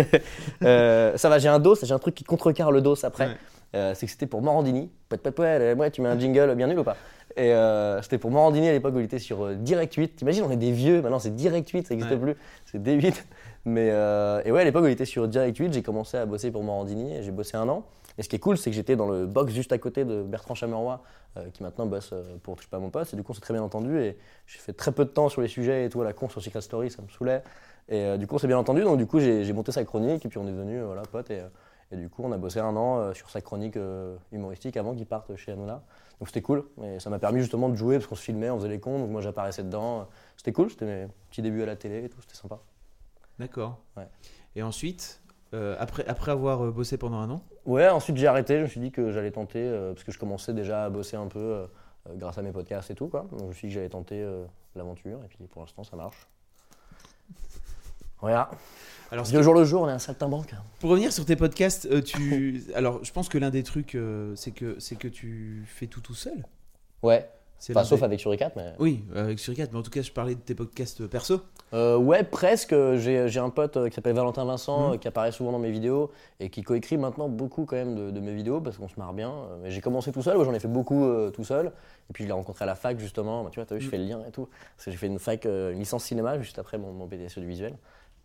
Euh, 0.64 1.16
ça 1.18 1.30
va, 1.30 1.38
j'ai 1.38 1.50
un 1.50 1.60
dos, 1.60 1.76
j'ai 1.82 1.94
un 1.94 2.00
truc 2.00 2.16
qui 2.16 2.24
contrecarre 2.24 2.72
le 2.72 2.82
dos 2.82 3.06
après. 3.06 3.28
Ouais. 3.28 3.38
Euh, 3.76 3.94
c'est 3.96 4.06
que 4.06 4.12
c'était 4.12 4.28
pour 4.28 4.42
Morandini. 4.42 4.90
Pas 5.10 5.18
ouais, 5.18 5.92
tu 5.92 6.02
mets 6.02 6.10
un 6.10 6.20
jingle 6.20 6.56
bien 6.56 6.68
nul 6.68 6.80
ou 6.80 6.84
pas 6.84 6.96
Et 7.36 7.54
euh, 7.54 8.02
c'était 8.02 8.18
pour 8.18 8.32
Morandini 8.32 8.70
à 8.70 8.72
l'époque 8.72 8.96
où 8.96 9.00
il 9.00 9.06
était 9.06 9.20
sur 9.20 9.46
euh, 9.46 9.56
Direct 9.56 9.94
8. 9.94 10.16
T'imagines, 10.16 10.44
on 10.44 10.52
est 10.52 10.58
des 10.58 10.72
vieux, 10.72 11.02
maintenant 11.02 11.20
c'est 11.20 11.36
Direct 11.36 11.70
8, 11.70 11.88
ça 11.88 11.94
n'existe 11.94 12.14
Ouais. 12.14 12.20
plus, 12.20 12.36
c'est 12.66 12.82
D8. 12.82 13.24
Mais 13.66 13.90
euh, 13.92 14.42
et 14.46 14.52
ouais, 14.52 14.62
à 14.62 14.64
l'époque 14.64 14.84
où 14.84 14.88
il 14.88 14.94
était 14.94 15.06
sur 15.06 15.28
Direct 15.28 15.58
8, 15.58 15.74
j'ai 15.74 15.84
commencé 15.84 16.18
à 16.18 16.26
bosser 16.26 16.52
pour 16.52 16.64
Morandini 16.64 17.14
et 17.16 17.24
j'ai 17.24 17.32
bossé 17.32 17.58
un 17.58 17.68
an. 17.68 17.84
Et 18.18 18.24
ce 18.24 18.30
qui 18.30 18.36
est 18.36 18.40
cool, 18.40 18.58
c'est 18.58 18.70
que 18.72 18.76
j'étais 18.76 18.96
dans 18.96 19.08
le 19.08 19.26
box 19.28 19.54
juste 19.54 19.72
à 19.72 19.78
côté 19.78 20.04
de 20.04 20.24
Bertrand 20.24 20.56
Chameroy, 20.56 21.04
euh, 21.38 21.50
qui 21.54 21.62
maintenant 21.62 21.86
bosse 21.86 22.12
euh, 22.14 22.38
pour 22.42 22.56
Touche 22.56 22.68
pas 22.68 22.78
à 22.78 22.80
mon 22.80 22.90
poste. 22.90 23.14
Et 23.14 23.18
du 23.18 23.24
coup, 23.24 23.32
on 23.32 23.36
s'est 23.36 23.42
très 23.42 23.54
bien 23.54 23.62
entendu. 23.62 24.00
Et 24.00 24.18
j'ai 24.48 24.60
fait 24.60 24.74
très 24.74 24.92
peu 24.92 25.06
de 25.06 25.10
temps 25.10 25.30
sur 25.30 25.42
les 25.42 25.48
sujets 25.48 25.86
et 25.86 25.90
tout 25.90 26.02
à 26.02 26.06
la 26.06 26.14
con 26.14 26.28
sur 26.30 26.42
Secret 26.42 26.62
Story, 26.62 26.90
ça 26.90 27.02
me 27.04 27.10
saoulait. 27.10 27.44
Et 27.90 28.04
euh, 28.04 28.18
du 28.18 28.26
coup, 28.26 28.36
on 28.36 28.38
s'est 28.40 28.48
bien 28.48 28.58
entendu. 28.58 28.82
Donc, 28.82 28.98
du 28.98 29.06
coup, 29.06 29.20
j'ai 29.20 29.54
monté 29.54 29.72
sa 29.72 29.84
chronique 29.84 30.26
et 30.26 30.30
puis 30.30 30.40
on 30.40 30.48
est 30.48 30.52
devenus 30.52 30.82
voilà, 30.84 31.04
potes. 31.04 31.30
Et, 31.30 31.40
euh, 31.40 31.48
et 31.92 31.98
du 31.98 32.10
coup, 32.10 32.24
on 32.24 32.32
a 32.32 32.38
bossé 32.38 32.60
un 32.60 32.76
an 32.76 32.98
euh, 32.98 33.14
sur 33.14 33.30
sa 33.30 33.42
chronique 33.42 33.78
euh, 33.78 34.18
humoristique 34.32 34.78
avant 34.78 34.94
qu'il 34.94 35.06
parte 35.06 35.36
chez 35.36 35.52
Hanouna. 35.54 35.84
Donc, 36.20 36.28
c'était 36.28 36.42
cool. 36.42 36.66
Et 36.84 37.00
ça 37.00 37.10
m'a 37.10 37.20
permis 37.20 37.40
justement 37.40 37.70
de 37.70 37.76
jouer 37.76 37.98
parce 37.98 38.08
qu'on 38.08 38.16
se 38.16 38.24
filmait, 38.24 38.50
on 38.50 38.58
faisait 38.58 38.70
les 38.70 38.80
cons. 38.80 39.00
Donc, 39.00 39.10
moi, 39.10 39.22
j'apparaissais 39.22 39.64
dedans. 39.64 40.08
C'était 40.36 40.52
cool. 40.52 40.70
C'était 40.70 40.86
mes 40.86 41.08
petits 41.30 41.42
débuts 41.42 41.64
à 41.64 41.66
la 41.66 41.76
télé 41.76 42.06
et 42.06 42.10
tout. 42.10 42.20
C'était 42.22 42.36
sympa. 42.36 42.60
D'accord. 43.40 43.80
Ouais. 43.96 44.08
Et 44.56 44.64
ensuite, 44.64 45.22
euh, 45.54 45.76
après, 45.80 46.06
après 46.08 46.32
avoir 46.32 46.72
bossé 46.72 46.98
pendant 46.98 47.18
un 47.18 47.30
an, 47.30 47.42
Ouais, 47.66 47.88
ensuite 47.90 48.16
j'ai 48.18 48.28
arrêté, 48.28 48.58
je 48.58 48.64
me 48.64 48.68
suis 48.68 48.80
dit 48.80 48.92
que 48.92 49.12
j'allais 49.12 49.32
tenter, 49.32 49.60
euh, 49.60 49.94
parce 49.94 50.04
que 50.04 50.12
je 50.12 50.20
commençais 50.20 50.54
déjà 50.54 50.86
à 50.86 50.90
bosser 50.90 51.18
un 51.18 51.28
peu 51.28 51.40
euh, 51.40 51.68
grâce 52.16 52.38
à 52.38 52.42
mes 52.42 52.52
podcasts 52.52 52.90
et 52.92 52.96
tout, 52.96 53.08
quoi. 53.08 53.28
Donc 53.32 53.42
je 53.42 53.46
me 53.46 53.52
suis 53.54 53.68
dit 53.68 53.74
que 53.74 53.80
j'allais 53.80 53.90
tenter 53.90 54.26
l'aventure, 54.76 55.20
et 55.24 55.28
puis 55.28 55.46
pour 55.48 55.62
l'instant 55.62 55.84
ça 55.84 55.96
marche. 55.98 56.28
Voilà. 58.22 58.50
Alors, 59.12 59.24
Parce 59.24 59.32
que 59.32 59.38
le 59.38 59.44
jour 59.44 59.54
le 59.54 59.64
jour, 59.64 59.84
on 59.84 59.88
est 59.90 59.94
un 59.94 60.00
saltimbanque. 60.00 60.54
pour 60.80 60.90
revenir 60.90 61.14
sur 61.14 61.26
tes 61.26 61.36
podcasts, 61.38 61.86
euh, 61.90 62.02
tu, 62.02 62.64
alors 62.76 63.00
je 63.04 63.12
pense 63.14 63.30
que 63.30 63.38
l'un 63.38 63.50
des 63.52 63.64
trucs, 63.64 63.96
euh, 63.96 64.34
c'est 64.36 64.52
que 64.52 64.76
c'est 64.80 64.98
que 64.98 65.08
tu 65.08 65.64
fais 65.66 65.88
tout 65.88 66.02
tout 66.02 66.14
seul. 66.16 66.46
Ouais. 67.04 67.30
C'est 67.60 67.74
Enfin, 67.74 67.80
l'un 67.82 67.86
sauf 67.88 68.04
avec 68.04 68.20
Suricat, 68.20 68.52
mais. 68.56 68.74
Oui, 68.78 69.04
avec 69.16 69.40
Suricat, 69.40 69.66
mais 69.72 69.80
en 69.80 69.82
tout 69.82 69.90
cas, 69.90 70.04
je 70.04 70.12
parlais 70.12 70.36
de 70.36 70.40
tes 70.40 70.54
podcasts 70.54 71.08
perso. 71.08 71.42
Euh, 71.74 71.98
ouais, 71.98 72.24
presque. 72.24 72.76
J'ai 72.98 73.28
j'ai 73.30 73.40
un 73.40 73.50
pote 73.50 73.78
euh, 73.78 73.90
qui 73.90 73.96
s'appelle 73.96 74.14
Valentin 74.16 74.46
Vincent, 74.46 74.90
Mhm. 74.90 74.94
euh, 74.94 74.98
qui 74.98 75.08
apparaît 75.08 75.32
souvent 75.32 75.52
dans 75.54 75.58
mes 75.58 75.72
vidéos 75.72 76.12
et 76.40 76.50
qui 76.52 76.62
coécrit 76.62 76.98
maintenant 76.98 77.30
beaucoup 77.30 77.66
quand 77.66 77.76
même 77.78 77.96
de, 77.96 78.12
de 78.12 78.20
mes 78.20 78.36
vidéos 78.36 78.62
parce 78.62 78.78
qu'on 78.78 78.88
se 78.90 79.00
marre 79.00 79.14
bien. 79.14 79.32
Euh, 79.32 79.58
Mais 79.64 79.72
j'ai 79.72 79.82
commencé 79.82 80.12
tout 80.12 80.22
seul, 80.22 80.38
ouais, 80.38 80.46
j'en 80.46 80.54
ai 80.54 80.60
fait 80.60 80.68
beaucoup 80.68 81.04
euh, 81.06 81.32
tout 81.32 81.44
seul. 81.46 81.68
Et 82.10 82.14
puis 82.14 82.26
je 82.26 82.28
l'ai 82.28 82.34
rencontré 82.34 82.62
à 82.64 82.68
la 82.68 82.76
fac 82.76 83.00
justement. 83.00 83.44
Bah, 83.44 83.50
tu 83.52 83.60
vois, 83.60 83.66
t'as 83.66 83.74
vu, 83.76 83.82
je 83.82 83.86
Mhm. 83.88 83.92
fais 83.92 83.98
le 83.98 84.04
lien 84.06 84.20
et 84.28 84.32
tout. 84.32 84.48
Parce 84.76 84.86
que 84.86 84.92
j'ai 84.92 84.98
fait 84.98 85.08
une 85.08 85.18
fac, 85.18 85.46
euh, 85.48 85.72
une 85.72 85.80
licence 85.80 86.04
cinéma 86.04 86.38
juste 86.40 86.60
après 86.60 86.78
mon, 86.78 86.92
mon 86.94 87.08
BTS 87.08 87.40
du 87.40 87.48
visuel. 87.48 87.74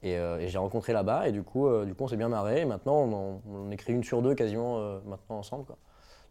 Et, 0.02 0.16
euh, 0.18 0.38
et 0.40 0.48
j'ai 0.48 0.58
rencontré 0.58 0.92
là-bas 0.92 1.28
et 1.28 1.32
du 1.32 1.42
coup, 1.44 1.66
euh, 1.68 1.84
du 1.84 1.94
coup 1.94 2.04
on 2.04 2.08
s'est 2.08 2.16
bien 2.16 2.28
marré. 2.28 2.60
Et 2.62 2.64
maintenant, 2.64 2.96
on, 2.96 3.12
en- 3.36 3.42
on 3.46 3.70
écrit 3.70 3.92
une 3.92 4.04
sur 4.04 4.22
deux 4.22 4.34
quasiment 4.34 4.78
euh, 4.78 5.00
maintenant 5.06 5.38
ensemble. 5.38 5.64
Quoi. 5.64 5.78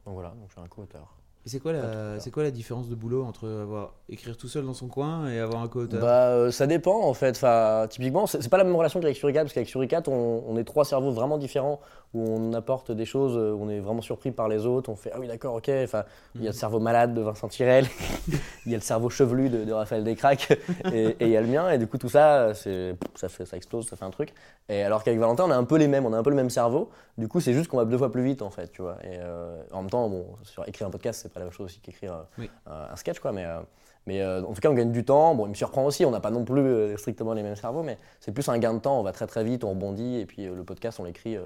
Donc 0.05 0.15
voilà, 0.15 0.29
donc 0.31 0.45
je 0.49 0.53
suis 0.53 0.61
un 0.61 0.67
co-auteur. 0.67 1.20
Et 1.43 1.49
c'est 1.49 1.59
quoi 1.59 1.73
la, 1.73 2.19
c'est 2.19 2.29
quoi 2.29 2.43
la 2.43 2.51
différence 2.51 2.87
de 2.87 2.93
boulot 2.93 3.23
entre 3.23 3.47
avoir 3.47 3.93
écrire 4.09 4.37
tout 4.37 4.47
seul 4.47 4.63
dans 4.63 4.75
son 4.75 4.87
coin 4.87 5.27
et 5.27 5.39
avoir 5.39 5.63
un 5.63 5.67
co-auteur? 5.67 5.99
Bah, 5.99 6.27
euh, 6.27 6.51
ça 6.51 6.67
dépend 6.67 7.01
en 7.01 7.15
fait. 7.15 7.31
Enfin, 7.31 7.87
typiquement, 7.89 8.27
c'est 8.27 8.43
c'est 8.43 8.49
pas 8.49 8.59
la 8.59 8.63
même 8.63 8.75
relation 8.75 8.99
qu'avec 8.99 9.17
Suricat, 9.17 9.41
parce 9.41 9.53
qu'avec 9.53 9.67
Suricat, 9.67 10.03
on, 10.07 10.43
on 10.47 10.55
est 10.57 10.63
trois 10.63 10.85
cerveaux 10.85 11.11
vraiment 11.11 11.39
différents 11.39 11.79
où 12.13 12.27
on 12.29 12.53
apporte 12.53 12.91
des 12.91 13.05
choses, 13.05 13.37
euh, 13.37 13.57
on 13.57 13.69
est 13.69 13.79
vraiment 13.79 14.01
surpris 14.01 14.31
par 14.31 14.49
les 14.49 14.67
autres. 14.67 14.91
On 14.91 14.95
fait 14.95 15.11
ah 15.15 15.19
oui, 15.19 15.27
d'accord, 15.27 15.55
ok. 15.55 15.71
Enfin, 15.83 16.03
il 16.35 16.43
y 16.43 16.47
a 16.47 16.51
le 16.51 16.55
cerveau 16.55 16.79
malade 16.79 17.15
de 17.15 17.21
Vincent 17.21 17.47
Tirel, 17.47 17.87
il 18.65 18.71
y 18.71 18.75
a 18.75 18.77
le 18.77 18.83
cerveau 18.83 19.09
chevelu 19.09 19.49
de, 19.49 19.63
de 19.63 19.71
Raphaël 19.71 20.03
Descraques, 20.03 20.51
et 20.93 21.15
et 21.19 21.25
il 21.25 21.29
y 21.29 21.37
a 21.37 21.41
le 21.41 21.47
mien. 21.47 21.71
Et 21.71 21.79
du 21.79 21.87
coup, 21.87 21.97
tout 21.97 22.09
ça, 22.09 22.53
c'est 22.53 22.95
ça 23.15 23.29
fait 23.29 23.45
ça 23.45 23.57
explose, 23.57 23.87
ça 23.87 23.95
fait 23.95 24.05
un 24.05 24.11
truc. 24.11 24.33
Et 24.69 24.83
alors 24.83 25.03
qu'avec 25.03 25.19
Valentin, 25.19 25.45
on 25.45 25.51
a 25.51 25.57
un 25.57 25.63
peu 25.63 25.77
les 25.77 25.87
mêmes, 25.87 26.05
on 26.05 26.13
a 26.13 26.17
un 26.17 26.23
peu 26.23 26.29
le 26.29 26.35
même 26.35 26.51
cerveau. 26.51 26.89
Du 27.17 27.27
coup, 27.27 27.39
c'est 27.39 27.53
juste 27.53 27.67
qu'on 27.67 27.77
va 27.77 27.85
deux 27.85 27.97
fois 27.97 28.11
plus 28.11 28.23
vite 28.23 28.41
en 28.41 28.49
fait, 28.49 28.71
tu 28.71 28.81
vois. 28.81 28.97
Et 29.03 29.17
euh, 29.19 29.61
en 29.71 29.81
même 29.81 29.89
temps, 29.89 30.07
bon, 30.09 30.25
sur 30.43 30.67
écrire 30.67 30.87
un 30.87 30.91
podcast, 30.91 31.21
c'est 31.23 31.30
pas 31.31 31.39
la 31.39 31.45
même 31.45 31.53
chose 31.53 31.65
aussi 31.65 31.79
qu'écrire 31.79 32.25
Oui. 32.37 32.49
un, 32.65 32.95
sketch, 32.95 33.19
quoi. 33.19 33.31
Mais 33.31 33.45
euh, 33.45 33.59
mais 34.07 34.21
euh, 34.21 34.41
en 34.43 34.53
tout 34.53 34.61
cas, 34.61 34.69
on 34.69 34.73
gagne 34.73 34.91
du 34.91 35.03
temps. 35.05 35.35
Bon, 35.35 35.45
il 35.45 35.49
me 35.49 35.53
surprend 35.55 35.85
aussi, 35.85 36.05
on 36.05 36.11
n'a 36.11 36.19
pas 36.19 36.31
non 36.31 36.43
plus 36.43 36.61
euh, 36.61 36.97
strictement 36.97 37.33
les 37.33 37.43
mêmes 37.43 37.55
cerveaux, 37.55 37.83
mais 37.83 37.97
c'est 38.19 38.31
plus 38.31 38.47
un 38.49 38.57
gain 38.57 38.73
de 38.73 38.79
temps. 38.79 38.99
On 38.99 39.03
va 39.03 39.11
très 39.11 39.27
très 39.27 39.43
vite, 39.43 39.63
on 39.63 39.69
rebondit, 39.71 40.17
et 40.19 40.25
puis 40.25 40.45
le 40.45 40.63
podcast, 40.63 40.99
on 40.99 41.03
l'écrit 41.03 41.37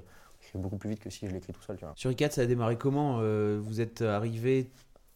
beaucoup 0.54 0.78
plus 0.78 0.92
vite 0.92 1.00
que 1.00 1.10
si 1.10 1.28
je 1.28 1.34
l'écris 1.34 1.54
tout 1.54 1.62
seul, 1.64 1.76
tu 1.76 1.84
vois. 1.86 1.94
Suricat, 1.98 2.30
ça 2.30 2.42
a 2.42 2.46
démarré 2.46 2.78
comment 2.78 3.18
Euh, 3.20 3.60
Vous 3.62 3.82
êtes 3.82 4.02
arrivé, 4.02 4.70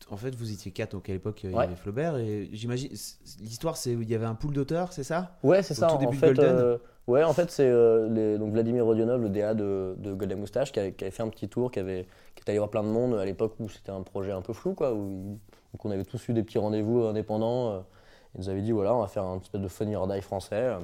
en 0.10 0.18
fait, 0.18 0.34
vous 0.36 0.52
étiez 0.52 0.72
quatre, 0.72 0.92
donc 0.94 1.10
à 1.10 1.14
l'époque, 1.14 1.42
il 1.44 1.52
y 1.52 1.56
Ouais. 1.58 1.64
avait 1.66 1.76
Flaubert, 1.76 2.18
et 2.18 2.50
j'imagine, 2.54 2.90
l'histoire, 3.42 3.78
c'est 3.78 3.92
il 3.94 4.10
y 4.10 4.16
avait 4.16 4.26
un 4.26 4.36
pool 4.36 4.54
d'auteurs, 4.54 4.94
c'est 4.94 5.04
ça? 5.04 5.38
Ouais, 5.44 5.62
c'est 5.64 5.74
Au 5.74 5.82
ça. 5.82 5.88
tout 5.88 5.96
en 5.96 5.98
début 6.00 6.16
de 6.16 6.22
fait, 6.22 6.28
Golden. 6.28 6.56
euh, 6.60 6.78
ouais, 7.08 7.24
en 7.24 7.34
fait, 7.34 7.52
c'est 7.52 7.68
euh, 7.68 8.38
donc 8.38 8.54
Vladimir 8.54 8.86
Rodionov, 8.86 9.22
le 9.22 9.30
DA 9.30 9.54
de, 9.54 9.96
de 9.98 10.14
Golden 10.14 10.40
Moustache, 10.40 10.72
qui 10.72 10.80
avait, 10.80 10.94
qui 10.94 11.04
avait 11.04 11.12
fait 11.12 11.24
un 11.24 11.30
petit 11.30 11.48
tour, 11.50 11.72
qui 11.72 11.80
avait 11.80 12.08
qui 12.36 12.42
était 12.42 12.52
allé 12.52 12.60
voir 12.60 12.70
plein 12.70 12.84
de 12.84 12.88
monde 12.90 13.16
à 13.16 13.26
l'époque 13.26 13.56
où 13.60 13.68
c'était 13.70 13.92
un 13.92 14.02
projet 14.02 14.32
un 14.32 14.42
peu 14.42 14.54
flou, 14.54 14.74
quoi, 14.74 14.94
où 14.94 15.38
donc 15.74 15.86
on 15.86 15.92
avait 15.92 16.06
tous 16.06 16.28
eu 16.30 16.34
des 16.34 16.44
petits 16.44 16.58
rendez-vous 16.58 17.04
indépendants. 17.04 17.72
euh, 17.72 17.80
ils 18.36 18.42
nous 18.42 18.50
avaient 18.50 18.62
dit 18.62 18.72
voilà, 18.72 18.94
on 18.96 19.02
va 19.02 19.08
faire 19.08 19.24
un 19.24 19.40
espèce 19.40 19.62
de 19.62 19.68
funny 19.68 19.96
or 19.96 20.08
die 20.08 20.22
français. 20.22 20.56
euh. 20.56 20.80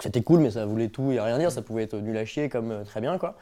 C'était 0.00 0.22
cool, 0.22 0.40
mais 0.40 0.52
ça 0.52 0.66
voulait 0.66 0.88
tout 0.88 1.10
et 1.10 1.20
rien 1.20 1.36
dire. 1.38 1.50
Ça 1.50 1.62
pouvait 1.62 1.82
être 1.82 1.96
nul 1.96 2.16
à 2.16 2.24
chier 2.24 2.48
comme 2.48 2.70
euh, 2.70 2.84
très 2.84 3.00
bien, 3.00 3.18
quoi. 3.18 3.36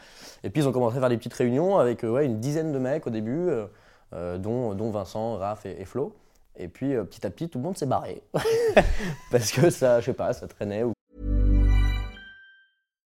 Et 0.45 0.51
puis 0.51 0.63
ils 0.63 0.69
ont 0.69 0.73
commencé 0.73 0.97
à 0.97 1.01
faire 1.01 1.09
des 1.11 1.19
petites 1.19 1.35
réunions 1.35 1.79
avec 1.79 2.05
euh, 2.05 2.11
ouais, 2.11 2.25
une 2.27 2.41
dizaine 2.41 2.73
de 2.73 2.79
mecs 2.79 3.07
au 3.07 3.11
début, 3.11 3.49
euh, 3.49 3.51
euh, 3.51 3.67
dont, 4.13 4.75
dont 4.75 4.91
Vincent, 4.91 5.37
Raph 5.37 5.67
et, 5.67 5.81
et 5.81 5.85
Flo. 5.85 6.15
Et 6.59 6.69
puis 6.69 6.95
euh, 6.95 7.05
petit 7.05 7.25
à 7.25 7.31
petit, 7.31 7.49
tout 7.49 7.59
le 7.59 7.65
monde 7.65 7.79
s'est 7.79 7.87
barré 7.87 8.23
parce 9.31 9.53
que 9.53 9.71
ça, 9.71 10.01
je 10.01 10.07
sais 10.07 10.13
pas, 10.13 10.33
ça 10.33 10.49
traînait 10.49 10.83
ou 10.83 10.93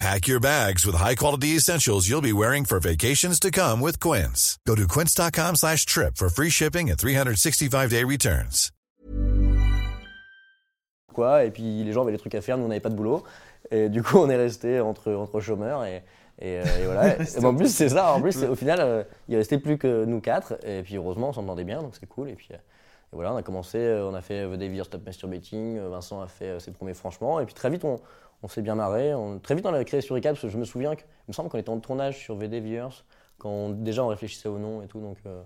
Pack 0.00 0.26
your 0.26 0.40
bags 0.40 0.84
with 0.84 0.96
high-quality 0.96 1.54
essentials 1.56 2.08
you'll 2.08 2.20
be 2.20 2.32
wearing 2.32 2.64
for 2.64 2.80
vacations 2.80 3.38
to 3.38 3.50
come 3.52 3.80
with 3.80 4.00
Quince. 4.00 4.58
Go 4.66 4.74
to 4.74 4.88
quince.com 4.88 5.54
slash 5.54 5.86
trip 5.86 6.16
for 6.16 6.28
free 6.28 6.50
shipping 6.50 6.90
and 6.90 6.98
365-day 6.98 8.02
returns. 8.04 8.70
quoi. 11.14 11.44
Et 11.44 11.50
puis 11.50 11.84
les 11.84 11.92
gens 11.92 12.02
avaient 12.02 12.12
des 12.12 12.18
trucs 12.18 12.34
à 12.34 12.40
faire, 12.40 12.56
nous 12.58 12.64
on 12.64 12.68
n'avait 12.68 12.80
pas 12.80 12.88
de 12.88 12.94
boulot. 12.96 13.22
Et 13.70 13.88
du 13.88 14.02
coup, 14.02 14.18
on 14.18 14.28
est 14.30 14.36
resté 14.36 14.80
entre, 14.80 15.12
entre 15.12 15.40
chômeurs 15.40 15.84
et, 15.84 16.02
et, 16.40 16.58
euh, 16.58 16.64
et 16.80 16.84
voilà. 16.86 17.22
Et 17.22 17.44
en 17.44 17.54
plus, 17.54 17.68
c'est 17.72 17.90
ça. 17.90 18.12
En 18.12 18.20
plus, 18.20 18.42
au 18.42 18.56
final, 18.56 18.78
euh, 18.80 19.04
il 19.28 19.36
restait 19.36 19.58
plus 19.58 19.78
que 19.78 20.04
nous 20.04 20.20
quatre. 20.20 20.54
Et 20.66 20.82
puis 20.82 20.96
heureusement, 20.96 21.28
on 21.28 21.32
s'entendait 21.32 21.64
bien, 21.64 21.80
donc 21.82 21.94
c'est 22.00 22.06
cool. 22.08 22.28
Et 22.30 22.34
puis 22.34 22.48
euh, 22.52 22.56
et 22.56 23.14
voilà, 23.14 23.34
on 23.34 23.36
a 23.36 23.42
commencé, 23.42 23.76
euh, 23.78 24.08
on 24.08 24.14
a 24.14 24.22
fait 24.22 24.40
euh, 24.40 24.56
The 24.56 24.62
Year 24.62 24.86
Stop 24.86 25.04
Masturbating. 25.04 25.76
euh, 25.78 25.90
Vincent 25.90 26.20
a 26.22 26.26
fait 26.26 26.46
euh, 26.46 26.58
ses 26.58 26.72
premiers 26.72 26.94
franchement. 26.94 27.38
Et 27.40 27.44
puis 27.44 27.54
très 27.54 27.68
vite, 27.70 27.84
on, 27.84 28.00
on 28.42 28.48
s'est 28.48 28.62
bien 28.62 28.74
marré. 28.74 29.14
On- 29.14 29.38
très 29.38 29.54
vite, 29.54 29.66
on 29.66 29.74
a 29.74 29.84
créé 29.84 30.00
sur 30.00 30.20
parce 30.20 30.40
que 30.42 30.48
je 30.48 30.58
me 30.58 30.64
souviens 30.64 30.94
que, 30.96 31.02
il 31.02 31.28
me 31.28 31.32
semble 31.32 31.48
qu'on 31.48 31.58
était 31.58 31.70
en 31.70 31.80
tournage 31.80 32.18
sur 32.18 32.36
VD 32.36 32.60
Viewers 32.60 33.04
quand 33.38 33.50
on- 33.50 33.70
déjà 33.70 34.04
on 34.04 34.08
réfléchissait 34.08 34.48
au 34.48 34.58
nom 34.58 34.82
et 34.82 34.88
tout. 34.88 35.00
Donc 35.00 35.18
euh, 35.26 35.42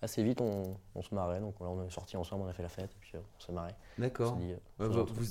assez 0.00 0.22
vite, 0.22 0.40
on, 0.40 0.76
on 0.94 1.02
se 1.02 1.14
marrait. 1.14 1.40
Donc 1.40 1.54
là, 1.60 1.66
on 1.66 1.86
est 1.86 1.90
sortis 1.90 2.16
ensemble, 2.16 2.44
on 2.44 2.48
a 2.48 2.52
fait 2.52 2.62
la 2.62 2.68
fête. 2.68 2.90
Et 2.92 2.98
puis 3.00 3.12
euh, 3.14 3.20
on 3.38 3.40
s'est 3.40 3.52
marré. 3.52 3.72
D'accord. 3.98 4.36
euh, 4.80 4.88
Ouais, 4.88 4.88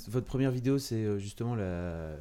votre 0.10 0.28
première 0.28 0.52
vidéo, 0.52 0.78
c'est 0.78 1.20
justement 1.20 1.56
la, 1.56 2.12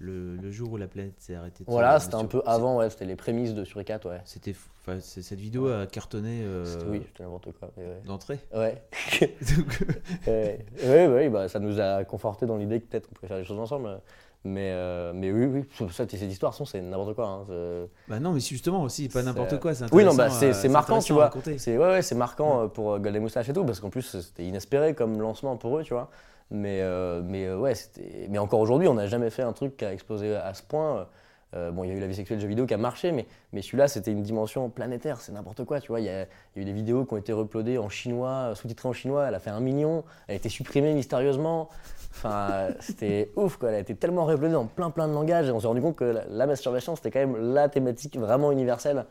le, 0.00 0.36
le 0.36 0.50
jour 0.50 0.72
où 0.72 0.76
la 0.76 0.88
planète 0.88 1.12
s'est 1.18 1.34
arrêtée. 1.34 1.62
de 1.64 1.70
Voilà, 1.70 2.00
c'était 2.00 2.16
un 2.16 2.24
peu 2.24 2.42
avant, 2.46 2.78
ouais, 2.78 2.90
c'était 2.90 3.04
les 3.04 3.16
prémices 3.16 3.54
de 3.54 3.64
Suricat, 3.64 4.00
ouais. 4.06 4.20
C'était, 4.24 4.54
cette 5.00 5.38
vidéo 5.38 5.68
a 5.68 5.86
cartonné 5.86 6.40
euh, 6.42 6.64
Oui, 6.88 7.02
c'était 7.06 7.22
n'importe 7.22 7.52
quoi. 7.52 7.70
ouais. 7.76 8.00
d'entrée. 8.06 8.40
Ouais. 10.26 10.64
Ouais, 10.84 11.06
ouais, 11.06 11.28
bah, 11.28 11.48
ça 11.48 11.60
nous 11.60 11.78
a 11.80 12.02
conforté 12.04 12.46
dans 12.46 12.56
l'idée 12.56 12.80
que 12.80 12.86
peut-être 12.86 13.08
on 13.10 13.14
pouvait 13.14 13.28
faire 13.28 13.38
des 13.38 13.44
choses 13.44 13.58
ensemble. 13.60 14.00
Mais, 14.42 14.70
euh, 14.72 15.12
mais 15.14 15.30
oui, 15.30 15.44
oui, 15.44 15.88
ça, 15.90 16.08
cette 16.08 16.14
histoire, 16.14 16.54
son, 16.54 16.64
c'est 16.64 16.80
n'importe 16.80 17.14
quoi. 17.14 17.26
hein, 17.50 17.86
bah 18.08 18.20
non, 18.20 18.32
mais 18.32 18.40
justement 18.40 18.82
aussi, 18.82 19.10
pas 19.10 19.22
n'importe 19.22 19.60
quoi. 19.60 19.74
c'est 19.74 19.92
Oui, 19.92 20.02
non, 20.02 20.14
bah, 20.14 20.30
c'est 20.30 20.54
c'est 20.54 20.70
marquant, 20.70 21.00
tu 21.00 21.12
vois. 21.12 21.30
C'est 21.58 21.76
ouais, 21.76 21.86
ouais, 21.86 22.02
c'est 22.02 22.14
marquant 22.14 22.62
euh, 22.62 22.66
pour 22.68 22.92
euh, 22.94 22.98
Golden 22.98 23.20
Moustache 23.22 23.50
et 23.50 23.52
tout, 23.52 23.64
parce 23.66 23.80
qu'en 23.80 23.90
plus, 23.90 24.02
c'était 24.02 24.46
inespéré 24.46 24.94
comme 24.94 25.20
lancement 25.20 25.58
pour 25.58 25.78
eux, 25.78 25.82
tu 25.82 25.92
vois. 25.92 26.10
Mais, 26.50 26.80
euh, 26.82 27.22
mais 27.24 27.46
euh, 27.46 27.56
ouais. 27.56 27.74
Mais 28.28 28.38
encore 28.38 28.60
aujourd'hui, 28.60 28.88
on 28.88 28.94
n'a 28.94 29.06
jamais 29.06 29.30
fait 29.30 29.42
un 29.42 29.52
truc 29.52 29.76
qui 29.76 29.84
a 29.84 29.92
explosé 29.92 30.34
à 30.34 30.52
ce 30.54 30.62
point. 30.62 31.06
Euh, 31.54 31.72
bon, 31.72 31.82
il 31.82 31.88
y 31.88 31.92
a 31.92 31.96
eu 31.96 32.00
la 32.00 32.06
vie 32.06 32.14
sexuelle 32.14 32.38
de 32.38 32.42
jeux 32.42 32.48
vidéo 32.48 32.66
qui 32.66 32.74
a 32.74 32.78
marché, 32.78 33.10
mais, 33.10 33.26
mais 33.52 33.60
celui-là, 33.60 33.88
c'était 33.88 34.12
une 34.12 34.22
dimension 34.22 34.70
planétaire, 34.70 35.20
c'est 35.20 35.32
n'importe 35.32 35.64
quoi, 35.64 35.80
tu 35.80 35.88
vois. 35.88 35.98
Il 35.98 36.06
y, 36.06 36.08
a, 36.08 36.26
eu 36.54 36.64
des 36.64 36.72
vidéos 36.72 37.04
qui 37.04 37.14
ont 37.14 37.16
été 37.16 37.32
uploadées 37.32 37.76
en 37.76 37.88
chinois, 37.88 38.52
sous-titrées 38.54 38.88
en 38.88 38.92
chinois, 38.92 39.26
elle 39.26 39.34
a 39.34 39.40
fait 39.40 39.50
un 39.50 39.58
million, 39.58 40.04
elle 40.28 40.34
a 40.34 40.36
été 40.36 40.48
supprimée 40.48 40.94
mystérieusement. 40.94 41.68
Enfin, 42.12 42.68
c'était 42.80 43.32
ouf, 43.34 43.56
quoi. 43.56 43.70
Elle 43.70 43.76
a 43.76 43.80
été 43.80 43.96
tellement 43.96 44.30
uploadée 44.30 44.54
dans 44.54 44.66
plein, 44.66 44.90
plein 44.90 45.08
de 45.08 45.12
langages, 45.12 45.48
et 45.48 45.50
on 45.50 45.58
s'est 45.58 45.66
rendu 45.66 45.82
compte 45.82 45.96
que 45.96 46.22
la 46.28 46.46
masturbation, 46.46 46.94
c'était 46.94 47.10
quand 47.10 47.20
même 47.20 47.52
la 47.52 47.68
thématique 47.68 48.16
vraiment 48.16 48.52
universelle. 48.52 49.06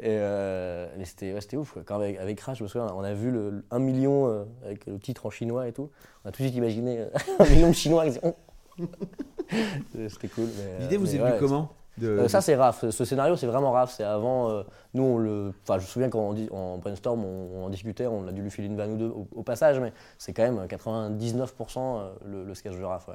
Et 0.00 0.06
euh, 0.08 0.88
mais 0.98 1.04
c'était 1.04 1.32
ouais, 1.32 1.56
ouf. 1.56 1.72
Quoi. 1.72 1.82
Quand 1.84 1.96
avec, 1.96 2.18
avec 2.18 2.36
Crash, 2.38 2.58
je 2.58 2.64
me 2.64 2.68
souviens, 2.68 2.92
on 2.94 3.04
a 3.04 3.14
vu 3.14 3.30
le, 3.30 3.50
le 3.50 3.64
1 3.70 3.78
million 3.78 4.26
euh, 4.28 4.44
avec 4.64 4.86
le 4.86 4.98
titre 4.98 5.26
en 5.26 5.30
chinois 5.30 5.68
et 5.68 5.72
tout. 5.72 5.90
On 6.24 6.28
a 6.28 6.32
tout 6.32 6.42
de 6.42 6.48
suite 6.48 6.56
imaginé 6.56 6.98
euh, 7.00 7.08
un 7.38 7.44
million 7.46 7.68
de 7.68 7.74
chinois. 7.74 8.04
Oh 8.24 8.34
c'était 9.92 10.28
cool. 10.28 10.48
euh, 10.58 10.78
L'idée 10.80 10.96
vous 10.96 11.14
est 11.14 11.18
venue 11.18 11.30
ouais, 11.32 11.38
comment 11.38 11.70
de, 11.96 12.08
euh, 12.08 12.28
ça 12.28 12.40
c'est 12.40 12.56
Raph, 12.56 12.90
ce 12.90 13.04
scénario 13.04 13.36
c'est 13.36 13.46
vraiment 13.46 13.70
Raph, 13.70 13.92
c'est 13.92 14.02
avant, 14.02 14.50
euh, 14.50 14.64
nous 14.94 15.04
on 15.04 15.16
le, 15.18 15.52
enfin 15.62 15.78
je 15.78 15.84
me 15.84 15.86
souviens 15.88 16.08
quand 16.08 16.18
on 16.18 16.32
dit, 16.32 16.48
en 16.50 16.78
brainstorm 16.78 17.24
on, 17.24 17.50
on 17.60 17.64
en 17.66 17.70
discutait, 17.70 18.08
on 18.08 18.26
a 18.26 18.32
dû 18.32 18.42
lui 18.42 18.50
filer 18.50 18.66
une 18.66 18.76
vanne 18.76 18.94
ou 18.94 18.96
deux 18.96 19.06
au, 19.10 19.28
au 19.32 19.42
passage, 19.44 19.78
mais 19.78 19.92
c'est 20.18 20.32
quand 20.32 20.42
même 20.42 20.58
99% 20.66 21.78
euh, 21.78 22.12
le, 22.24 22.44
le 22.44 22.54
sketch 22.56 22.76
de 22.76 22.82
Raph, 22.82 23.06
ouais. 23.06 23.14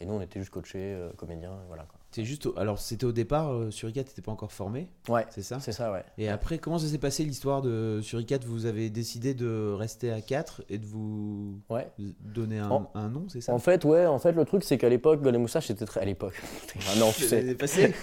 Et 0.00 0.06
nous 0.06 0.14
on 0.14 0.20
était 0.20 0.40
juste 0.40 0.50
coachés, 0.50 0.92
euh, 0.94 1.10
comédiens, 1.16 1.52
voilà 1.68 1.84
quoi. 1.84 2.00
C'est 2.16 2.24
juste, 2.24 2.46
au- 2.46 2.54
alors 2.58 2.78
c'était 2.78 3.04
au 3.04 3.12
départ, 3.12 3.52
euh, 3.52 3.70
Suricat 3.70 4.00
n'était 4.00 4.22
pas 4.22 4.32
encore 4.32 4.50
formé, 4.50 4.88
Ouais, 5.06 5.26
c'est 5.28 5.42
ça? 5.42 5.58
c'est 5.60 5.72
ça, 5.72 5.92
ouais. 5.92 6.02
Et 6.16 6.30
après, 6.30 6.56
comment 6.56 6.78
ça 6.78 6.86
s'est 6.86 6.96
passé 6.96 7.24
l'histoire 7.24 7.60
de 7.60 8.00
Suricat 8.02 8.38
Vous 8.46 8.64
avez 8.64 8.88
décidé 8.88 9.34
de 9.34 9.74
rester 9.76 10.10
à 10.10 10.22
4 10.22 10.62
et 10.70 10.78
de 10.78 10.86
vous 10.86 11.60
Ouais. 11.68 11.86
donner 12.20 12.58
un, 12.58 12.70
En- 12.70 12.90
un 12.94 13.08
nom, 13.08 13.26
c'est 13.28 13.42
ça? 13.42 13.52
En 13.52 13.58
fait, 13.58 13.84
ouais, 13.84 14.06
en 14.06 14.18
fait, 14.18 14.32
le 14.32 14.46
truc, 14.46 14.64
c'est 14.64 14.78
qu'à 14.78 14.88
l'époque, 14.88 15.20
Golden 15.20 15.42
Moustache, 15.42 15.66
c'était 15.66 15.84
très. 15.84 16.00
À 16.00 16.04
l'époque. 16.06 16.32
Ah 16.90 16.98
non, 16.98 17.10
tu 17.12 17.24
sais. 17.24 17.42
C'est 17.48 17.54
passé 17.54 17.92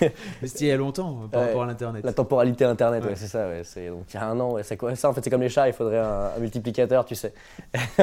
Mais 0.00 0.46
c'était 0.46 0.66
il 0.66 0.68
y 0.68 0.70
a 0.70 0.76
longtemps 0.76 1.22
euh, 1.24 1.26
par 1.26 1.40
Ouais. 1.40 1.46
rapport 1.48 1.62
à 1.64 1.66
l'internet. 1.66 2.04
La 2.04 2.12
temporalité 2.12 2.64
internet, 2.64 3.02
ouais, 3.02 3.08
Ouais. 3.10 3.16
c'est 3.16 3.26
ça, 3.26 3.48
ouais. 3.48 3.62
C'est, 3.64 3.88
donc 3.88 4.04
il 4.12 4.14
y 4.14 4.18
a 4.18 4.24
un 4.28 4.38
an, 4.38 4.52
ouais, 4.52 4.62
c'est 4.62 4.78
ça 4.94 5.08
En 5.10 5.12
fait, 5.14 5.22
c'est 5.24 5.30
comme 5.30 5.40
les 5.40 5.48
chats, 5.48 5.66
il 5.66 5.72
faudrait 5.74 5.98
un, 5.98 6.30
un 6.36 6.38
multiplicateur, 6.38 7.04
tu 7.06 7.16
sais. 7.16 7.32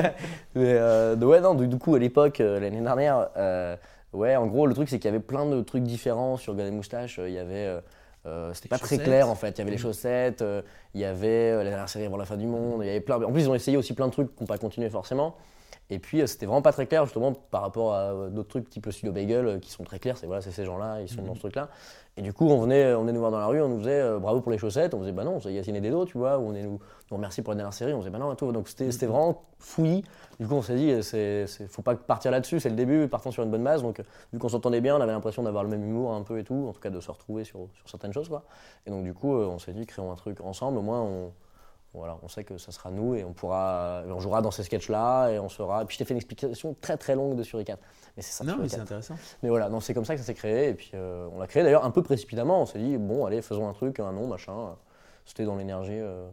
Mais 0.56 0.74
euh, 0.74 1.16
ouais, 1.16 1.40
non, 1.40 1.54
du, 1.54 1.78
coup, 1.78 1.96
à 1.96 2.00
l'époque, 2.00 2.42
euh, 2.42 2.60
l'année 2.60 2.82
dernière, 2.82 3.30
euh, 3.38 3.76
ouais, 4.13 4.36
en 4.36 4.48
gros, 4.48 4.65
le 4.67 4.74
truc, 4.74 4.89
c'est 4.89 4.98
qu'il 5.00 5.05
y 5.05 5.13
avait 5.13 5.20
plein 5.20 5.46
de 5.46 5.62
trucs 5.62 5.84
différents 5.84 6.38
sur 6.38 6.53
Golden 6.55 6.75
Moustache. 6.75 7.20
Euh, 7.20 7.27
Il 7.29 7.36
y 7.36 7.39
avait. 7.39 7.65
euh, 7.67 7.82
euh, 8.25 8.53
c'était 8.53 8.70
pas 8.70 8.77
très 8.77 8.98
clair 8.98 9.27
en 9.27 9.36
fait. 9.36 9.50
Il 9.50 9.58
y 9.58 9.62
avait 9.63 9.72
les 9.72 9.75
Mhm. 9.77 9.82
chaussettes, 9.84 10.41
euh, 10.41 10.62
il 10.93 11.01
y 11.01 11.05
avait 11.05 11.27
euh, 11.51 11.58
la 11.63 11.70
dernière 11.72 11.89
série 11.89 12.05
avant 12.05 12.15
la 12.15 12.24
fin 12.24 12.38
du 12.38 12.46
monde, 12.48 12.79
il 12.82 12.88
y 12.88 12.89
avait 12.89 13.01
plein. 13.01 13.22
En 13.22 13.32
plus, 13.34 13.41
ils 13.41 13.50
ont 13.50 13.55
essayé 13.55 13.75
aussi 13.75 13.93
plein 13.93 14.08
de 14.08 14.13
trucs 14.13 14.34
qui 14.34 14.41
n'ont 14.43 14.48
pas 14.48 14.58
continué 14.58 14.89
forcément. 14.89 15.36
Et 15.89 16.00
puis, 16.00 16.22
euh, 16.22 16.27
c'était 16.27 16.46
vraiment 16.46 16.62
pas 16.62 16.72
très 16.72 16.88
clair 16.88 17.06
justement 17.06 17.34
par 17.34 17.62
rapport 17.62 17.94
à 17.94 18.13
euh, 18.13 18.30
d'autres 18.30 18.50
trucs 18.50 18.70
type 18.70 18.86
le 18.86 18.92
Studio 18.92 19.12
Bagel 19.12 19.48
euh, 19.48 19.60
qui 19.60 19.72
sont 19.72 19.84
très 19.84 20.00
clairs. 20.00 20.18
C'est 20.18 20.25
voilà, 20.27 20.42
ces 20.42 20.65
gens-là, 20.65 21.01
ils 21.01 21.10
sont 21.10 21.22
Mhm. 21.22 21.27
dans 21.27 21.36
ce 21.36 21.39
truc-là. 21.39 21.70
Et 22.15 22.22
du 22.22 22.32
coup, 22.32 22.48
on 22.48 22.62
venait, 22.62 22.94
on 22.94 23.01
venait 23.01 23.12
nous 23.13 23.20
voir 23.20 23.32
dans 23.32 23.39
la 23.39 23.48
rue, 23.48 23.60
on 23.62 23.70
nous 23.70 23.80
faisait 23.80 24.00
euh, 24.01 24.20
bravo 24.20 24.42
pour 24.42 24.51
les 24.51 24.58
chaussettes. 24.60 24.94
On 24.94 25.00
faisait 25.00 25.12
bah 25.12 25.24
non, 25.24 25.39
c'est 25.39 25.51
Yacine 25.51 25.75
et 25.75 25.82
Dedo, 25.82 26.06
tu 26.06 26.18
vois. 26.18 26.38
Ou 26.38 26.50
on 26.50 26.53
est 26.53 26.62
nous, 26.62 26.80
nous 27.10 27.18
remercie 27.18 27.42
pour 27.42 27.53
la 27.53 27.58
dernière 27.58 27.74
série. 27.74 27.94
On 27.94 28.00
faisait 28.00 28.12
bah 28.12 28.20
non 28.20 28.32
et 28.32 28.36
tout. 28.36 28.51
Donc 28.51 28.68
c'était 28.68 28.92
c'était 28.92 29.08
vraiment 29.08 29.42
fouillis. 29.58 30.03
Du 30.39 30.48
coup, 30.48 30.56
on 30.56 30.62
s'est 30.62 30.75
dit, 30.75 31.01
c'est, 31.03 31.48
faut 31.70 31.82
pas 31.82 31.96
partir 31.96 32.32
là-dessus. 32.32 32.60
C'est 32.60 32.70
le 32.70 32.75
début, 32.75 33.08
partons 33.08 33.32
sur 33.32 33.44
une 33.44 33.51
bonne 33.51 33.63
base. 33.63 33.82
Donc, 33.82 34.01
vu 34.32 34.39
qu'on 34.39 34.50
s'entendait 34.50 34.82
bien, 34.82 34.96
on 34.98 35.01
avait 35.01 35.12
l'impression 35.12 35.42
d'avoir 35.44 35.63
le 35.63 35.70
même 35.70 35.84
humour 35.84 36.13
un 36.13 36.24
peu 36.24 36.38
et 36.39 36.44
tout. 36.44 36.65
En 36.68 36.74
tout 36.74 36.82
cas, 36.82 36.89
de 36.89 37.00
se 37.00 37.10
retrouver 37.10 37.44
sur, 37.44 37.68
sur 37.75 37.88
certaines 37.89 38.13
choses, 38.13 38.30
quoi. 38.30 38.44
Et 38.86 38.89
donc, 38.89 39.03
du 39.03 39.13
coup, 39.13 39.32
on 39.32 39.60
s'est 39.60 39.74
dit, 39.74 39.86
créons 39.86 40.12
un 40.12 40.15
truc 40.15 40.42
ensemble. 40.42 40.80
Au 40.80 40.82
moins, 40.82 41.01
on, 41.01 41.32
voilà, 41.94 42.18
on 42.24 42.28
sait 42.28 42.44
que 42.44 42.58
ça 42.58 42.72
sera 42.72 42.90
nous 42.90 43.14
et 43.14 43.24
on 43.24 43.34
pourra, 43.34 44.04
on 44.08 44.20
jouera 44.20 44.42
dans 44.42 44.50
ces 44.50 44.64
sketchs-là 44.64 45.30
et 45.30 45.40
on 45.40 45.48
sera. 45.48 45.84
Et 45.84 45.86
puis, 45.86 45.94
je 45.94 46.00
t'ai 46.00 46.06
fait 46.06 46.14
une 46.14 46.18
explication 46.18 46.76
très 46.82 46.98
très 46.98 47.14
longue 47.14 47.36
de 47.36 47.44
Suricat. 47.44 47.78
Mais 48.18 48.24
c'est 48.24 48.32
ça. 48.32 48.44
Non, 48.44 48.58
mais 48.60 48.68
c'est 48.68 48.80
intéressant. 48.80 49.16
Mais 49.44 49.50
voilà, 49.50 49.70
non, 49.70 49.80
c'est 49.80 49.94
comme 49.94 50.06
ça 50.06 50.16
que 50.16 50.20
ça 50.20 50.26
s'est 50.26 50.34
créé. 50.34 50.70
Et 50.70 50.74
puis, 50.74 50.92
euh, 50.96 51.30
on 51.32 51.40
l'a 51.40 51.46
créé 51.46 51.62
d'ailleurs 51.62 51.86
un 51.86 51.92
peu 51.92 52.02
précipitamment. 52.02 52.62
On 52.62 52.66
s'est 52.66 52.80
dit, 52.80 52.98
bon, 52.98 53.26
allez, 53.26 53.44
faisons 53.44 53.70
un 53.70 53.74
truc, 53.74 54.00
un 54.00 54.12
nom, 54.12 54.28
machin. 54.28 54.76
C'était 55.26 55.46
dans 55.46 55.56
l'énergie 55.56 55.92
euh, 55.94 56.28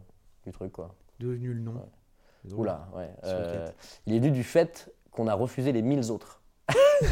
du 0.45 0.51
truc, 0.51 0.71
quoi. 0.71 0.95
Devenu 1.19 1.53
le 1.53 1.61
nom. 1.61 1.73
Ouais. 1.73 2.53
Oula, 2.53 2.87
ouais. 2.95 3.11
Euh, 3.23 3.69
il 4.07 4.15
est 4.15 4.19
venu 4.19 4.31
du 4.31 4.43
fait 4.43 4.91
qu'on 5.11 5.27
a 5.27 5.35
refusé 5.35 5.71
les 5.71 5.83
1000 5.83 6.11
autres. 6.11 6.41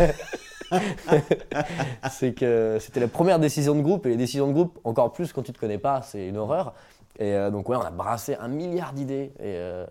c'est 2.11 2.33
que 2.33 2.77
c'était 2.79 2.99
la 2.99 3.07
première 3.07 3.39
décision 3.39 3.75
de 3.75 3.81
groupe 3.81 4.05
et 4.07 4.09
les 4.09 4.17
décisions 4.17 4.47
de 4.47 4.53
groupe, 4.53 4.79
encore 4.83 5.11
plus 5.11 5.33
quand 5.33 5.43
tu 5.43 5.53
te 5.53 5.59
connais 5.59 5.77
pas, 5.77 6.01
c'est 6.01 6.27
une 6.27 6.37
horreur. 6.37 6.73
Et 7.19 7.33
euh, 7.33 7.51
donc 7.51 7.67
ouais, 7.69 7.75
on 7.75 7.81
a 7.81 7.91
brassé 7.91 8.35
un 8.35 8.47
milliard 8.47 8.93
d'idées 8.93 9.33
et, 9.39 9.55
euh, 9.57 9.85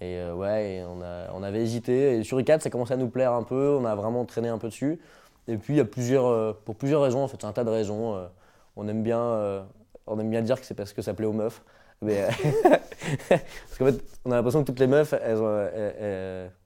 et 0.00 0.18
euh, 0.18 0.34
ouais, 0.34 0.74
et 0.74 0.84
on, 0.84 1.00
a, 1.02 1.32
on 1.32 1.42
avait 1.42 1.62
hésité. 1.62 2.18
Et 2.18 2.22
sur 2.22 2.38
i4, 2.38 2.60
ça 2.60 2.70
commençait 2.70 2.94
à 2.94 2.98
nous 2.98 3.08
plaire 3.08 3.32
un 3.32 3.42
peu, 3.42 3.76
on 3.80 3.86
a 3.86 3.94
vraiment 3.94 4.24
traîné 4.26 4.48
un 4.48 4.58
peu 4.58 4.68
dessus. 4.68 5.00
Et 5.48 5.56
puis 5.56 5.74
il 5.74 5.76
y 5.78 5.80
a 5.80 5.86
plusieurs, 5.86 6.56
pour 6.58 6.76
plusieurs 6.76 7.00
raisons, 7.02 7.24
en 7.24 7.28
fait, 7.28 7.38
c'est 7.40 7.46
un 7.46 7.52
tas 7.52 7.64
de 7.64 7.70
raisons. 7.70 8.28
on 8.76 8.86
aime 8.86 9.02
bien, 9.02 9.64
on 10.06 10.20
aime 10.20 10.28
bien 10.28 10.42
dire 10.42 10.60
que 10.60 10.66
c'est 10.66 10.74
parce 10.74 10.92
que 10.92 11.00
ça 11.00 11.14
plaît 11.14 11.26
aux 11.26 11.32
meufs. 11.32 11.62
Mais 12.02 12.28
parce 13.30 13.78
qu'en 13.78 13.86
fait, 13.86 14.04
on 14.26 14.30
a 14.30 14.36
l'impression 14.36 14.60
que 14.60 14.66
toutes 14.66 14.78
les 14.78 14.86
meufs, 14.86 15.14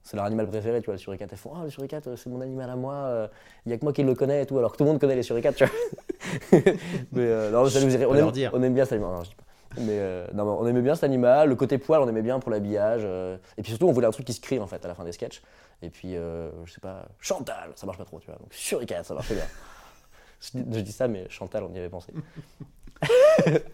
c'est 0.03 0.17
leur 0.17 0.25
animal 0.25 0.47
préféré, 0.47 0.81
tu 0.81 0.87
vois, 0.87 0.95
le 0.95 0.99
suricate. 0.99 1.29
Elles 1.31 1.37
font 1.37 1.53
Ah, 1.55 1.63
le 1.63 1.69
suricate, 1.69 2.13
c'est 2.17 2.29
mon 2.29 2.41
animal 2.41 2.69
à 2.69 2.75
moi, 2.75 3.29
il 3.65 3.69
n'y 3.69 3.73
a 3.73 3.77
que 3.77 3.85
moi 3.85 3.93
qui 3.93 4.03
le 4.03 4.15
connais 4.15 4.43
et 4.43 4.45
tout, 4.45 4.57
alors 4.57 4.73
que 4.73 4.77
tout 4.77 4.83
le 4.83 4.89
monde 4.89 4.99
connaît 4.99 5.15
les 5.15 5.23
suricates, 5.23 5.55
tu 5.55 5.63
vois. 5.63 6.59
mais 7.13 7.51
non, 7.51 7.65
ça 7.69 7.79
nous 7.79 7.95
On 7.95 8.15
aime, 8.15 8.49
on 8.51 8.63
aime 8.63 8.73
bien 8.73 8.83
cet 8.83 8.93
animal. 8.93 9.13
Non, 9.13 9.23
je 9.23 9.29
dis 9.29 9.35
pas. 9.35 9.43
Mais 9.77 9.99
euh, 9.99 10.27
non, 10.33 10.43
on 10.59 10.67
aimait 10.67 10.81
bien 10.81 10.95
cet 10.95 11.03
animal, 11.03 11.49
le 11.49 11.55
côté 11.55 11.77
poil, 11.77 12.01
on 12.01 12.07
aimait 12.07 12.21
bien 12.21 12.39
pour 12.39 12.51
l'habillage. 12.51 13.01
euh, 13.03 13.37
et 13.57 13.61
puis 13.63 13.71
surtout, 13.71 13.87
on 13.87 13.91
voulait 13.91 14.07
un 14.07 14.11
truc 14.11 14.25
qui 14.25 14.33
se 14.33 14.41
crie 14.41 14.59
en 14.59 14.67
fait 14.67 14.83
à 14.85 14.87
la 14.87 14.95
fin 14.95 15.03
des 15.03 15.11
sketchs. 15.11 15.41
Et 15.81 15.89
puis, 15.89 16.15
euh, 16.15 16.49
je 16.65 16.73
sais 16.73 16.79
pas, 16.79 17.05
Chantal, 17.19 17.71
ça 17.75 17.85
marche 17.85 17.97
pas 17.97 18.05
trop, 18.05 18.19
tu 18.19 18.27
vois. 18.27 18.37
Donc, 18.37 18.53
suricate, 18.53 19.05
ça 19.05 19.13
marchait 19.13 19.35
bien. 19.35 19.45
je, 20.39 20.59
dis, 20.59 20.75
je 20.77 20.79
dis 20.81 20.91
ça, 20.91 21.07
mais 21.07 21.27
Chantal, 21.29 21.63
on 21.63 21.73
y 21.73 21.79
avait 21.79 21.89
pensé. 21.89 22.13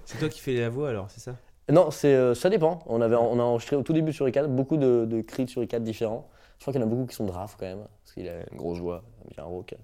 C'est 0.06 0.18
toi 0.18 0.29
qui 0.29 0.39
fais 0.39 0.53
la 0.56 0.70
voix 0.70 0.89
alors, 0.89 1.12
c'est 1.12 1.20
ça? 1.20 1.36
Non, 1.70 1.91
c'est, 1.91 2.34
ça 2.34 2.50
dépend. 2.50 2.79
On, 2.88 3.00
avait, 3.00 3.15
on 3.15 3.39
a 3.39 3.44
enregistré 3.44 3.75
au 3.75 3.84
tout 3.84 3.94
début 3.94 4.12
sur 4.12 4.25
i4 4.25 4.48
beaucoup 4.48 4.77
de, 4.77 5.06
de 5.06 5.22
cris 5.22 5.46
de 5.46 5.50
sur 5.51 5.62
i4 5.62 5.82
différents. 5.84 6.27
Je 6.58 6.63
crois 6.63 6.74
qu'il 6.74 6.82
y 6.82 6.84
en 6.84 6.88
a 6.88 6.89
beaucoup 6.89 7.06
qui 7.06 7.15
sont 7.15 7.25
de 7.25 7.32
Raph 7.32 7.56
quand 7.60 7.68
même, 7.68 7.86
parce 8.03 8.13
qu'il 8.13 8.27
a 8.27 8.39
une 8.51 8.58
grosse 8.58 8.79
voix, 8.79 9.03
bien 9.36 9.44
rauque. 9.44 9.75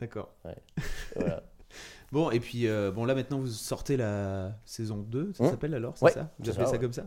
D'accord. 0.00 0.30
Voilà. 1.14 1.42
Bon, 2.12 2.30
et 2.30 2.40
puis 2.40 2.66
euh, 2.66 2.90
bon, 2.90 3.04
là 3.04 3.14
maintenant 3.14 3.38
vous 3.38 3.46
sortez 3.46 3.96
la 3.96 4.52
saison 4.64 4.96
2, 5.08 5.32
ça 5.34 5.44
Hmm. 5.44 5.50
s'appelle 5.50 5.74
alors, 5.74 5.92
c'est 5.96 6.04
Ouais, 6.06 6.10
ça 6.12 6.28
Vous 6.38 6.44
c'est 6.46 6.50
appelez 6.50 6.64
ça, 6.64 6.70
ça, 6.70 6.76
ouais. 6.76 6.78
comme 6.82 6.92
ça 6.92 7.02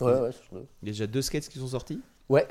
Ouais, 0.00 0.20
ouais, 0.20 0.30
c'est. 0.32 0.56
Il 0.82 0.88
y 0.88 0.90
a 0.90 0.92
déjà 0.92 1.06
deux 1.06 1.22
sketchs 1.22 1.48
qui 1.48 1.58
sont 1.58 1.68
sortis. 1.68 2.00
Ouais, 2.28 2.46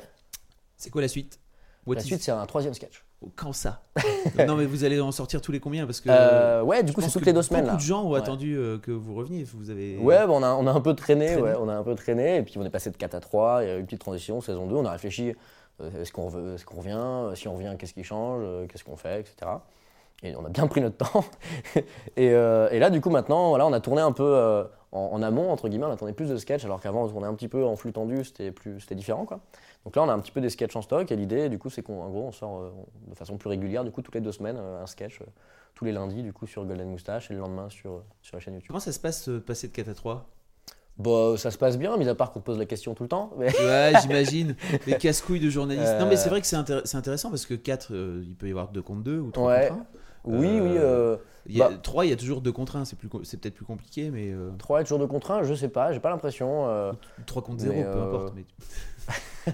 C'est 0.76 0.90
quoi 0.90 1.02
la 1.02 1.08
suite 1.08 1.38
What 1.86 1.96
la 1.96 2.00
is- 2.00 2.04
suite, 2.06 2.22
c'est 2.22 2.30
un 2.32 2.46
troisième 2.46 2.72
sketch. 2.74 3.04
Oh, 3.20 3.30
Quand 3.36 3.52
ça 3.52 3.82
Non, 4.46 4.56
mais 4.56 4.64
vous 4.66 4.84
allez 4.84 5.00
en 5.00 5.12
sortir 5.12 5.40
tous 5.42 5.52
les 5.52 5.60
combien 5.60 5.84
Parce 5.84 6.00
que. 6.00 6.08
Euh, 6.10 6.62
ouais, 6.62 6.82
du 6.82 6.88
je 6.90 6.94
coup, 6.94 7.00
c'est 7.00 7.06
pense 7.06 7.12
toutes 7.14 7.22
que 7.22 7.26
les 7.26 7.32
deux 7.32 7.42
semaines. 7.42 7.62
Beaucoup 7.64 7.74
Là. 7.76 7.80
de 7.82 7.86
gens 7.86 8.04
ont 8.04 8.10
Ouais. 8.12 8.18
attendu 8.20 8.56
euh, 8.56 8.78
que 8.78 8.90
vous 8.92 9.14
reveniez. 9.14 9.44
Vous 9.44 9.68
avez. 9.70 9.98
Ouais, 9.98 10.16
bah, 10.26 10.30
on, 10.30 10.42
a, 10.42 10.54
on 10.54 10.66
a 10.66 10.72
un 10.72 10.80
peu 10.80 10.94
traîné, 10.94 11.26
Traîné. 11.26 11.42
ouais, 11.42 11.54
on 11.60 11.68
a 11.68 11.74
un 11.74 11.82
peu 11.82 11.94
traîné, 11.94 12.36
et 12.38 12.42
puis 12.42 12.54
on 12.58 12.64
est 12.64 12.70
passé 12.70 12.90
de 12.90 12.96
4 12.96 13.14
à 13.16 13.20
3, 13.20 13.64
il 13.64 13.68
y 13.68 13.70
a 13.70 13.76
eu 13.76 13.80
une 13.80 13.84
petite 13.86 14.00
transition, 14.00 14.40
saison 14.40 14.66
2, 14.66 14.74
on 14.76 14.84
a 14.84 14.90
réfléchi, 14.92 15.34
euh, 15.80 16.00
est-ce 16.02 16.12
qu'on 16.12 16.26
revient, 16.28 16.92
Euh, 16.96 17.34
si 17.34 17.48
on 17.48 17.54
revient, 17.54 17.74
qu'est-ce 17.78 17.94
qui 17.94 18.04
change, 18.04 18.42
Euh, 18.44 18.66
qu'est-ce 18.68 18.84
qu'on 18.84 18.96
fait, 18.96 19.20
etc. 19.20 19.50
Et 20.22 20.36
on 20.36 20.44
a 20.44 20.48
bien 20.48 20.66
pris 20.68 20.80
notre 20.80 20.96
temps. 20.96 21.24
et, 22.16 22.30
euh, 22.30 22.68
et 22.70 22.78
là, 22.78 22.90
du 22.90 23.00
coup, 23.00 23.10
maintenant, 23.10 23.48
voilà, 23.50 23.66
on 23.66 23.72
a 23.72 23.80
tourné 23.80 24.00
un 24.02 24.12
peu 24.12 24.22
euh, 24.24 24.64
en, 24.92 25.10
en 25.12 25.22
amont, 25.22 25.50
entre 25.50 25.68
guillemets, 25.68 25.86
on 25.86 25.90
a 25.92 25.96
tourné 25.96 26.12
plus 26.12 26.28
de 26.28 26.36
sketchs, 26.36 26.64
alors 26.64 26.80
qu'avant, 26.80 27.04
on 27.04 27.08
tournait 27.08 27.26
un 27.26 27.34
petit 27.34 27.48
peu 27.48 27.64
en 27.64 27.74
flux 27.76 27.92
tendu, 27.92 28.22
c'était 28.24 28.94
différent, 28.94 29.24
quoi. 29.24 29.40
Donc 29.84 29.96
là, 29.96 30.02
on 30.02 30.08
a 30.08 30.12
un 30.12 30.20
petit 30.20 30.30
peu 30.30 30.40
des 30.40 30.50
sketchs 30.50 30.76
en 30.76 30.82
stock, 30.82 31.10
et 31.10 31.16
l'idée, 31.16 31.48
du 31.48 31.58
coup, 31.58 31.70
c'est 31.70 31.82
qu'en 31.82 32.08
gros, 32.08 32.22
on 32.28 32.32
sort 32.32 32.60
euh, 32.60 32.70
de 33.08 33.14
façon 33.16 33.36
plus 33.36 33.48
régulière, 33.48 33.82
du 33.84 33.90
coup, 33.90 34.00
toutes 34.02 34.14
les 34.14 34.20
deux 34.20 34.30
semaines, 34.32 34.58
un 34.58 34.86
sketch, 34.86 35.18
tous 35.74 35.84
les 35.84 35.90
lundis, 35.92 36.22
du 36.22 36.32
coup, 36.32 36.46
sur 36.46 36.64
Golden 36.64 36.88
Moustache, 36.88 37.30
et 37.30 37.34
le 37.34 37.40
lendemain 37.40 37.68
sur, 37.68 38.04
sur 38.20 38.36
la 38.36 38.40
chaîne 38.40 38.54
YouTube. 38.54 38.68
Comment 38.68 38.78
ça 38.80 38.92
se 38.92 39.00
passe 39.00 39.28
passer 39.44 39.66
de 39.68 39.72
4 39.72 39.88
à 39.88 39.94
3 39.94 40.26
Bah, 40.98 41.34
ça 41.36 41.50
se 41.50 41.58
passe 41.58 41.78
bien, 41.78 41.96
mis 41.96 42.08
à 42.08 42.14
part 42.14 42.30
qu'on 42.30 42.40
pose 42.40 42.58
la 42.60 42.66
question 42.66 42.94
tout 42.94 43.02
le 43.02 43.08
temps. 43.08 43.32
Mais... 43.38 43.46
Ouais, 43.58 43.92
j'imagine. 44.02 44.54
Les 44.86 44.98
casse-couilles 44.98 45.40
de 45.40 45.50
journalistes. 45.50 45.96
Non, 45.98 46.06
mais 46.06 46.14
c'est 46.16 46.28
vrai 46.28 46.40
que 46.40 46.46
c'est 46.46 46.54
intér- 46.56 46.96
intéressant 46.96 47.30
parce 47.30 47.44
que 47.46 47.54
4, 47.54 47.90
il 48.22 48.36
peut 48.38 48.46
y 48.46 48.50
avoir 48.52 48.68
2 48.68 48.82
contre 48.82 49.00
2 49.02 49.18
ou 49.18 49.30
3 49.32 49.48
Ouais. 49.48 49.68
contre 49.70 49.80
1. 49.80 49.86
Oui, 50.24 50.46
Euh, 50.58 50.62
oui. 50.62 50.76
Euh, 50.78 51.16
Il 51.48 51.56
y 51.56 51.62
a, 51.62 51.70
Bah. 51.70 51.74
3, 51.82 52.04
il 52.06 52.10
y 52.10 52.12
a 52.12 52.16
toujours 52.16 52.40
2 52.40 52.52
contre 52.52 52.76
1. 52.76 52.84
C'est 52.84 52.96
plus 52.96 53.08
c'est 53.24 53.36
peut-être 53.40 53.54
plus 53.54 53.64
compliqué, 53.64 54.10
mais. 54.10 54.30
euh, 54.30 54.50
3 54.58 54.80
est 54.80 54.84
toujours 54.84 55.00
de 55.00 55.06
contraint, 55.06 55.42
je 55.42 55.54
sais 55.54 55.68
pas, 55.68 55.92
j'ai 55.92 55.98
pas 56.00 56.10
l'impression. 56.10 56.66
euh, 56.68 56.92
3 57.26 57.42
contre 57.42 57.60
0, 57.60 57.74
Mais, 57.74 57.82
peu 57.82 57.88
euh, 57.98 58.06
importe. 58.06 58.34
Mais... 58.36 58.44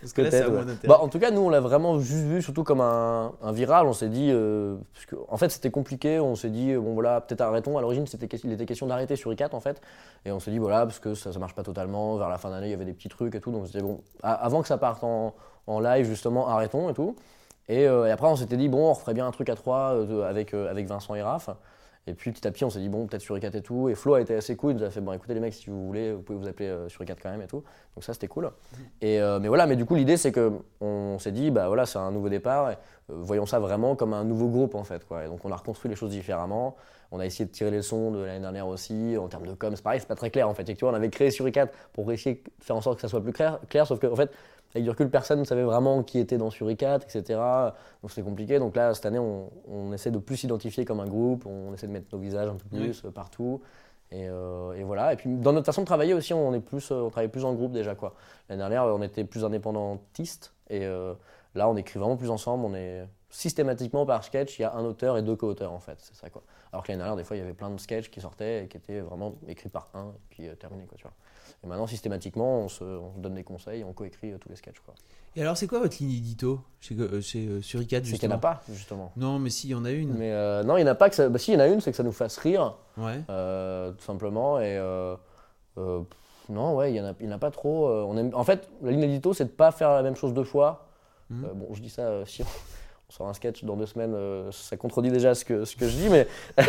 parce 0.00 0.12
que 0.12 0.20
là, 0.22 0.28
a 0.28 0.30
peut-être, 0.30 0.50
moins 0.52 0.66
ouais. 0.66 0.72
Bah, 0.84 0.98
en 1.00 1.08
tout 1.08 1.18
cas, 1.18 1.30
nous, 1.30 1.40
on 1.40 1.48
l'a 1.48 1.60
vraiment 1.60 1.98
juste 1.98 2.24
vu 2.24 2.42
surtout 2.42 2.62
comme 2.62 2.82
un, 2.82 3.32
un 3.42 3.52
viral. 3.52 3.86
On 3.86 3.94
s'est 3.94 4.10
dit, 4.10 4.28
euh, 4.30 4.76
parce 4.92 5.06
que, 5.06 5.16
en 5.28 5.38
fait, 5.38 5.48
c'était 5.48 5.70
compliqué. 5.70 6.20
On 6.20 6.34
s'est 6.34 6.50
dit, 6.50 6.74
bon 6.74 6.92
voilà, 6.92 7.22
peut-être 7.22 7.40
arrêtons. 7.40 7.78
À 7.78 7.80
l'origine, 7.80 8.06
c'était, 8.06 8.26
il 8.44 8.52
était 8.52 8.66
question 8.66 8.86
d'arrêter 8.86 9.16
sur 9.16 9.32
i4 9.32 9.54
en 9.54 9.60
fait. 9.60 9.80
Et 10.26 10.32
on 10.32 10.40
s'est 10.40 10.50
dit, 10.50 10.58
voilà, 10.58 10.84
parce 10.84 10.98
que 10.98 11.14
ça, 11.14 11.32
ça 11.32 11.38
marche 11.38 11.54
pas 11.54 11.62
totalement. 11.62 12.16
Vers 12.16 12.28
la 12.28 12.36
fin 12.36 12.50
d'année, 12.50 12.66
il 12.66 12.70
y 12.72 12.74
avait 12.74 12.84
des 12.84 12.92
petits 12.92 13.08
trucs 13.08 13.34
et 13.34 13.40
tout. 13.40 13.50
Donc, 13.50 13.66
c'était 13.66 13.80
bon, 13.82 14.00
a- 14.22 14.34
avant 14.34 14.60
que 14.60 14.68
ça 14.68 14.76
parte 14.76 15.02
en, 15.02 15.34
en 15.66 15.80
live, 15.80 16.04
justement, 16.04 16.46
arrêtons 16.48 16.90
et 16.90 16.94
tout. 16.94 17.16
Et, 17.68 17.86
euh, 17.88 18.06
et 18.06 18.10
après, 18.10 18.28
on 18.28 18.36
s'était 18.36 18.56
dit, 18.56 18.68
bon, 18.68 18.90
on 18.90 18.92
referait 18.92 19.14
bien 19.14 19.26
un 19.26 19.30
truc 19.32 19.48
à 19.48 19.56
3 19.56 20.26
avec, 20.26 20.54
euh, 20.54 20.70
avec 20.70 20.86
Vincent 20.86 21.14
et 21.14 21.22
Raph. 21.22 21.50
Et 22.08 22.14
puis 22.14 22.30
petit 22.30 22.46
à 22.46 22.52
petit, 22.52 22.64
on 22.64 22.70
s'est 22.70 22.78
dit, 22.78 22.88
bon, 22.88 23.06
peut-être 23.06 23.22
sur 23.22 23.36
i4 23.36 23.56
et 23.56 23.62
tout. 23.62 23.88
Et 23.88 23.96
Flo 23.96 24.14
a 24.14 24.20
été 24.20 24.34
assez 24.34 24.54
cool. 24.54 24.72
Il 24.72 24.76
nous 24.76 24.84
a 24.84 24.90
fait, 24.90 25.00
bon, 25.00 25.12
écoutez 25.12 25.34
les 25.34 25.40
mecs, 25.40 25.54
si 25.54 25.70
vous 25.70 25.86
voulez, 25.86 26.12
vous 26.12 26.22
pouvez 26.22 26.38
vous 26.38 26.46
appeler 26.46 26.68
euh, 26.68 26.88
sur 26.88 27.02
i4 27.02 27.16
quand 27.20 27.30
même 27.30 27.42
et 27.42 27.48
tout. 27.48 27.64
Donc 27.96 28.04
ça, 28.04 28.12
c'était 28.12 28.28
cool. 28.28 28.52
Et, 29.00 29.20
euh, 29.20 29.40
mais 29.40 29.48
voilà, 29.48 29.66
mais 29.66 29.74
du 29.74 29.84
coup, 29.84 29.96
l'idée, 29.96 30.16
c'est 30.16 30.30
que 30.30 30.52
on 30.80 31.18
s'est 31.18 31.32
dit, 31.32 31.50
bah 31.50 31.66
voilà, 31.66 31.84
c'est 31.84 31.98
un 31.98 32.12
nouveau 32.12 32.28
départ. 32.28 32.70
et, 32.70 32.74
euh, 33.10 33.14
voyons 33.16 33.44
ça 33.44 33.58
vraiment 33.58 33.96
comme 33.96 34.14
un 34.14 34.22
nouveau 34.22 34.48
groupe, 34.48 34.76
en 34.76 34.84
fait. 34.84 35.04
Quoi. 35.04 35.24
Et 35.24 35.26
donc, 35.26 35.44
on 35.44 35.50
a 35.50 35.56
reconstruit 35.56 35.88
les 35.88 35.96
choses 35.96 36.10
différemment. 36.10 36.76
On 37.10 37.18
a 37.18 37.26
essayé 37.26 37.44
de 37.44 37.50
tirer 37.50 37.72
les 37.72 37.78
leçons 37.78 38.12
de 38.12 38.20
l'année 38.20 38.40
dernière 38.40 38.68
aussi. 38.68 39.16
En 39.18 39.26
termes 39.26 39.46
de 39.46 39.54
com, 39.54 39.74
c'est 39.74 39.82
pareil, 39.82 39.98
c'est 39.98 40.08
pas 40.08 40.14
très 40.14 40.30
clair, 40.30 40.48
en 40.48 40.54
fait. 40.54 40.68
Et 40.68 40.76
tu 40.76 40.84
vois, 40.84 40.92
on 40.92 40.96
avait 40.96 41.10
créé 41.10 41.32
sur 41.32 41.44
i4 41.46 41.70
pour 41.92 42.10
essayer 42.12 42.36
de 42.36 42.64
faire 42.64 42.76
en 42.76 42.80
sorte 42.80 42.96
que 42.96 43.02
ça 43.02 43.08
soit 43.08 43.22
plus 43.22 43.32
clair, 43.32 43.58
clair 43.68 43.84
sauf 43.84 43.98
que, 43.98 44.06
en 44.06 44.16
fait, 44.16 44.30
avec 44.76 44.84
du 44.84 44.90
recul, 44.90 45.10
personne 45.10 45.40
ne 45.40 45.44
savait 45.44 45.64
vraiment 45.64 46.02
qui 46.02 46.18
était 46.18 46.38
dans 46.38 46.50
sur 46.50 46.68
i4, 46.68 47.02
etc. 47.02 47.40
Donc 48.02 48.10
c'était 48.10 48.22
compliqué. 48.22 48.58
Donc 48.58 48.76
là, 48.76 48.94
cette 48.94 49.06
année, 49.06 49.18
on, 49.18 49.50
on 49.68 49.92
essaie 49.92 50.10
de 50.10 50.18
plus 50.18 50.36
s'identifier 50.36 50.84
comme 50.84 51.00
un 51.00 51.06
groupe. 51.06 51.46
On 51.46 51.74
essaie 51.74 51.86
de 51.86 51.92
mettre 51.92 52.08
nos 52.12 52.18
visages 52.18 52.48
un 52.48 52.56
peu 52.56 52.68
plus 52.76 53.04
euh, 53.04 53.10
partout. 53.10 53.60
Et, 54.12 54.28
euh, 54.28 54.74
et 54.74 54.84
voilà. 54.84 55.12
Et 55.12 55.16
puis 55.16 55.34
dans 55.34 55.52
notre 55.52 55.66
façon 55.66 55.82
de 55.82 55.86
travailler 55.86 56.14
aussi, 56.14 56.32
on 56.32 56.54
est 56.54 56.60
plus, 56.60 56.90
euh, 56.90 57.02
on 57.02 57.10
travaille 57.10 57.28
plus 57.28 57.44
en 57.44 57.54
groupe 57.54 57.72
déjà 57.72 57.94
quoi. 57.94 58.14
L'année 58.48 58.60
dernière, 58.60 58.84
on 58.84 59.02
était 59.02 59.24
plus 59.24 59.44
indépendantistes 59.44 60.54
et 60.70 60.84
euh, 60.84 61.14
là, 61.54 61.68
on 61.68 61.76
écrit 61.76 61.98
vraiment 61.98 62.16
plus 62.16 62.30
ensemble. 62.30 62.64
On 62.64 62.74
est 62.74 63.06
systématiquement 63.30 64.06
par 64.06 64.24
sketch, 64.24 64.58
il 64.58 64.62
y 64.62 64.64
a 64.64 64.74
un 64.74 64.84
auteur 64.84 65.18
et 65.18 65.22
deux 65.22 65.36
co-auteurs 65.36 65.72
en 65.72 65.80
fait. 65.80 65.96
C'est 65.98 66.14
ça 66.16 66.30
quoi. 66.30 66.42
Alors 66.72 66.82
que 66.84 66.88
l'année 66.92 67.00
dernière, 67.00 67.16
des 67.16 67.24
fois, 67.24 67.36
il 67.36 67.40
y 67.40 67.42
avait 67.42 67.54
plein 67.54 67.70
de 67.70 67.78
sketchs 67.78 68.10
qui 68.10 68.20
sortaient 68.20 68.64
et 68.64 68.68
qui 68.68 68.76
étaient 68.76 69.00
vraiment 69.00 69.34
écrits 69.48 69.68
par 69.68 69.88
un 69.94 70.08
et 70.08 70.20
puis 70.30 70.48
euh, 70.48 70.54
terminés 70.54 70.86
quoi. 70.86 70.96
Tu 70.96 71.02
vois. 71.02 71.12
Et 71.64 71.66
maintenant, 71.66 71.86
systématiquement, 71.86 72.60
on 72.60 72.68
se, 72.68 72.84
on 72.84 73.14
se 73.14 73.18
donne 73.20 73.34
des 73.34 73.44
conseils, 73.44 73.82
on 73.84 73.92
coécrit 73.92 74.32
euh, 74.32 74.38
tous 74.38 74.48
les 74.48 74.56
sketchs 74.56 74.80
quoi. 74.80 74.94
Et 75.34 75.42
alors, 75.42 75.56
c'est 75.56 75.66
quoi 75.66 75.80
votre 75.80 75.96
ligne 76.00 76.12
édito 76.12 76.60
chez, 76.80 76.94
euh, 76.94 77.20
chez 77.20 77.46
euh, 77.46 77.60
sur 77.60 77.80
i4 77.80 78.04
C'est 78.04 78.18
qu'il 78.18 78.28
n'y 78.28 78.34
en 78.34 78.34
justement? 78.34 78.34
A 78.34 78.38
pas 78.38 78.62
justement. 78.70 79.12
Non, 79.16 79.38
mais 79.38 79.50
si, 79.50 79.68
il 79.68 79.70
y 79.72 79.74
en 79.74 79.84
a 79.84 79.90
une. 79.90 80.14
Mais 80.14 80.32
euh, 80.32 80.62
non, 80.62 80.76
il 80.78 80.84
n'y 80.84 80.88
en 80.88 80.92
a 80.92 80.94
pas 80.94 81.10
que 81.10 81.14
ça. 81.16 81.28
Bah, 81.28 81.38
si, 81.38 81.50
il 81.52 81.54
y 81.54 81.56
en 81.58 81.60
a 81.60 81.66
une, 81.66 81.80
c'est 81.80 81.90
que 81.90 81.96
ça 81.96 82.02
nous 82.02 82.12
fasse 82.12 82.38
rire. 82.38 82.76
Ouais. 82.96 83.18
Tout 83.26 84.04
simplement. 84.04 84.60
Et 84.60 84.78
non, 86.48 86.76
ouais, 86.76 86.92
il 86.92 86.94
n'y 86.94 87.00
en, 87.00 87.32
en 87.32 87.34
a 87.34 87.38
pas 87.38 87.50
trop. 87.50 87.88
on 87.88 88.16
aime, 88.16 88.30
en 88.32 88.44
fait, 88.44 88.68
la 88.82 88.92
ligne 88.92 89.02
édito, 89.02 89.34
c'est 89.34 89.44
de 89.44 89.50
pas 89.50 89.72
faire 89.72 89.90
la 89.90 90.02
même 90.02 90.14
chose 90.16 90.32
deux 90.32 90.44
fois. 90.44 90.86
Euh, 91.32 91.52
bon, 91.54 91.74
je 91.74 91.80
dis 91.82 91.90
ça, 91.90 92.24
si 92.26 92.42
on, 92.42 92.46
on 93.08 93.12
sort 93.12 93.28
un 93.28 93.34
sketch 93.34 93.64
dans 93.64 93.76
deux 93.76 93.86
semaines, 93.86 94.14
euh, 94.14 94.50
ça 94.52 94.76
contredit 94.76 95.10
déjà 95.10 95.34
ce 95.34 95.44
que, 95.44 95.64
ce 95.64 95.76
que 95.76 95.86
je 95.88 95.96
dis, 95.96 96.08
mais, 96.08 96.26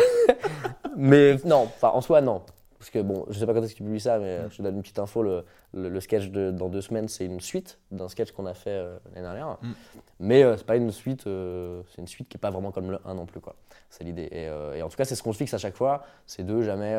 mais 0.96 1.36
non, 1.44 1.62
enfin, 1.62 1.88
en 1.88 2.00
soi, 2.00 2.20
non. 2.20 2.42
Parce 2.78 2.90
que 2.90 3.00
bon, 3.00 3.26
je 3.28 3.36
sais 3.40 3.44
pas 3.46 3.54
quand 3.54 3.62
est-ce 3.64 3.72
que 3.72 3.78
tu 3.78 3.82
publies 3.82 3.98
ça, 3.98 4.18
mais 4.20 4.26
euh, 4.26 4.48
je 4.50 4.58
te 4.58 4.62
donne 4.62 4.76
une 4.76 4.82
petite 4.82 5.00
info. 5.00 5.20
Le, 5.22 5.44
le- 5.74 5.88
le 5.88 6.00
sketch 6.00 6.28
de 6.28 6.52
dans 6.52 6.68
deux 6.68 6.80
semaines, 6.80 7.08
c'est 7.08 7.24
une 7.24 7.40
suite 7.40 7.80
d'un 7.90 8.08
sketch 8.08 8.30
qu'on 8.30 8.46
a 8.46 8.54
fait 8.54 8.70
euh, 8.70 8.96
l'année 9.06 9.22
dernière. 9.26 9.58
Mm. 9.62 9.72
Mais 10.20 10.44
euh, 10.44 10.56
c'est 10.56 10.64
pas 10.66 10.76
une 10.76 10.92
suite, 10.92 11.26
euh, 11.26 11.82
c'est 11.90 12.00
une 12.00 12.06
suite 12.06 12.28
qui 12.28 12.36
est 12.36 12.40
pas 12.40 12.50
vraiment 12.52 12.70
comme 12.70 12.92
le 12.92 13.00
1 13.04 13.14
non 13.14 13.26
plus, 13.26 13.40
quoi. 13.40 13.56
C'est 13.90 14.04
l'idée. 14.04 14.28
Et, 14.30 14.44
et 14.78 14.82
en 14.82 14.88
tout 14.88 14.96
cas, 14.96 15.04
c'est 15.04 15.16
ce 15.16 15.24
qu'on 15.24 15.32
se 15.32 15.38
fixe 15.38 15.54
à 15.54 15.58
chaque 15.58 15.74
fois. 15.74 16.04
C'est 16.24 16.44
de 16.46 16.62
jamais. 16.62 16.94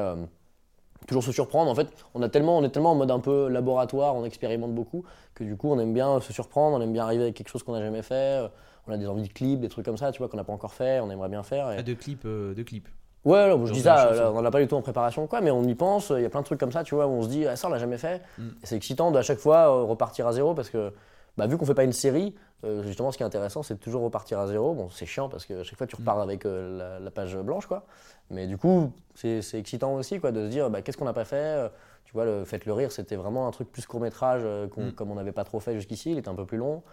Toujours 1.09 1.23
se 1.23 1.31
surprendre. 1.33 1.69
En 1.69 1.75
fait, 1.75 1.87
on, 2.15 2.21
a 2.21 2.29
tellement, 2.29 2.57
on 2.57 2.63
est 2.63 2.69
tellement 2.69 2.91
en 2.91 2.95
mode 2.95 3.11
un 3.11 3.19
peu 3.19 3.49
laboratoire, 3.49 4.15
on 4.15 4.23
expérimente 4.23 4.73
beaucoup, 4.73 5.03
que 5.35 5.43
du 5.43 5.57
coup, 5.57 5.69
on 5.71 5.79
aime 5.79 5.93
bien 5.93 6.19
se 6.21 6.31
surprendre, 6.31 6.77
on 6.77 6.81
aime 6.81 6.93
bien 6.93 7.03
arriver 7.03 7.23
avec 7.23 7.35
quelque 7.35 7.49
chose 7.49 7.63
qu'on 7.63 7.73
n'a 7.73 7.81
jamais 7.81 8.01
fait. 8.03 8.13
euh, 8.43 8.47
On 8.87 8.93
a 8.93 8.97
des 8.97 9.07
envies 9.07 9.27
de 9.27 9.33
clips, 9.33 9.59
des 9.59 9.69
trucs 9.69 9.85
comme 9.85 9.97
ça, 9.97 10.11
tu 10.11 10.19
vois, 10.19 10.29
qu'on 10.29 10.37
n'a 10.37 10.43
pas 10.43 10.53
encore 10.53 10.73
fait, 10.73 10.99
on 11.01 11.09
aimerait 11.11 11.29
bien 11.29 11.43
faire. 11.43 11.71
et- 11.71 11.77
Ah, 11.79 11.83
de 11.83 11.93
clips, 11.93 12.23
euh, 12.25 12.53
de 12.55 12.63
clips. 12.63 12.87
Ouais, 13.25 13.47
là, 13.47 13.57
je 13.59 13.65
Genre 13.65 13.75
dis 13.75 13.81
ça, 13.81 14.11
là, 14.11 14.31
on 14.33 14.41
l'a 14.41 14.49
pas 14.49 14.61
du 14.61 14.67
tout 14.67 14.75
en 14.75 14.81
préparation, 14.81 15.27
quoi, 15.27 15.41
mais 15.41 15.51
on 15.51 15.63
y 15.63 15.75
pense. 15.75 16.11
Il 16.15 16.21
y 16.21 16.25
a 16.25 16.29
plein 16.29 16.39
de 16.39 16.45
trucs 16.45 16.59
comme 16.59 16.71
ça, 16.71 16.83
tu 16.83 16.95
vois, 16.95 17.05
où 17.05 17.11
on 17.11 17.21
se 17.23 17.27
dit, 17.27 17.45
ah, 17.45 17.55
ça, 17.57 17.67
on 17.67 17.71
l'a 17.71 17.77
jamais 17.77 17.97
fait. 17.97 18.21
Mm. 18.37 18.47
C'est 18.63 18.75
excitant 18.77 19.11
de 19.11 19.17
à 19.17 19.21
chaque 19.21 19.39
fois 19.39 19.67
euh, 19.67 19.83
repartir 19.83 20.25
à 20.27 20.31
zéro 20.31 20.53
parce 20.53 20.69
que, 20.69 20.93
bah, 21.39 21.47
vu 21.47 21.57
qu'on 21.57 21.65
fait 21.65 21.73
pas 21.73 21.83
une 21.83 21.93
série, 21.93 22.35
euh, 22.63 22.83
justement, 22.83 23.11
ce 23.11 23.17
qui 23.17 23.23
est 23.23 23.25
intéressant, 23.25 23.63
c'est 23.63 23.73
de 23.73 23.79
toujours 23.79 24.03
repartir 24.03 24.37
à 24.39 24.47
zéro. 24.47 24.73
Bon, 24.75 24.89
c'est 24.89 25.05
chiant 25.07 25.27
parce 25.29 25.45
que 25.45 25.61
à 25.61 25.63
chaque 25.63 25.77
fois, 25.77 25.87
tu 25.87 25.95
Mm. 25.95 25.99
repars 25.99 26.19
avec 26.19 26.45
euh, 26.45 26.77
la, 26.77 26.99
la 26.99 27.11
page 27.11 27.35
blanche, 27.37 27.65
quoi. 27.65 27.85
Mais 28.29 28.45
du 28.45 28.57
coup, 28.57 28.91
c'est 29.15 29.41
excitant 29.55 29.95
aussi, 29.95 30.19
quoi, 30.19 30.31
de 30.31 30.45
se 30.45 30.49
dire, 30.51 30.69
bah, 30.69 30.81
qu'est-ce 30.83 30.97
qu'on 30.97 31.05
n'a 31.05 31.13
pas 31.13 31.25
fait 31.25 31.35
euh, 31.37 31.69
Tu 32.05 32.13
vois, 32.13 32.25
le 32.25 32.45
Faites 32.45 32.65
le 32.65 32.73
rire, 32.73 32.91
c'était 32.91 33.15
vraiment 33.15 33.47
un 33.47 33.51
truc 33.51 33.71
plus 33.71 33.85
court-métrage, 33.87 34.41
euh, 34.43 34.67
Mm. 34.77 34.91
comme 34.91 35.09
on 35.11 35.15
n'avait 35.15 35.31
pas 35.31 35.43
trop 35.43 35.59
fait 35.59 35.73
jusqu'ici, 35.75 36.11
il 36.11 36.17
était 36.19 36.29
un 36.29 36.35
peu 36.35 36.45
plus 36.45 36.57
long. 36.57 36.83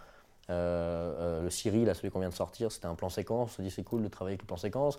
Le 0.49 1.49
Siri, 1.51 1.85
là, 1.85 1.95
celui 1.95 2.11
qu'on 2.11 2.21
vient 2.21 2.29
de 2.29 2.35
sortir, 2.35 2.71
c'était 2.73 2.87
un 2.87 2.95
plan 2.95 3.09
séquence. 3.09 3.51
On 3.51 3.57
se 3.57 3.63
dit 3.63 3.71
c'est 3.71 3.83
cool 3.83 4.03
de 4.03 4.09
travailler 4.09 4.35
avec 4.35 4.43
le 4.43 4.47
plan 4.47 4.57
séquence. 4.57 4.99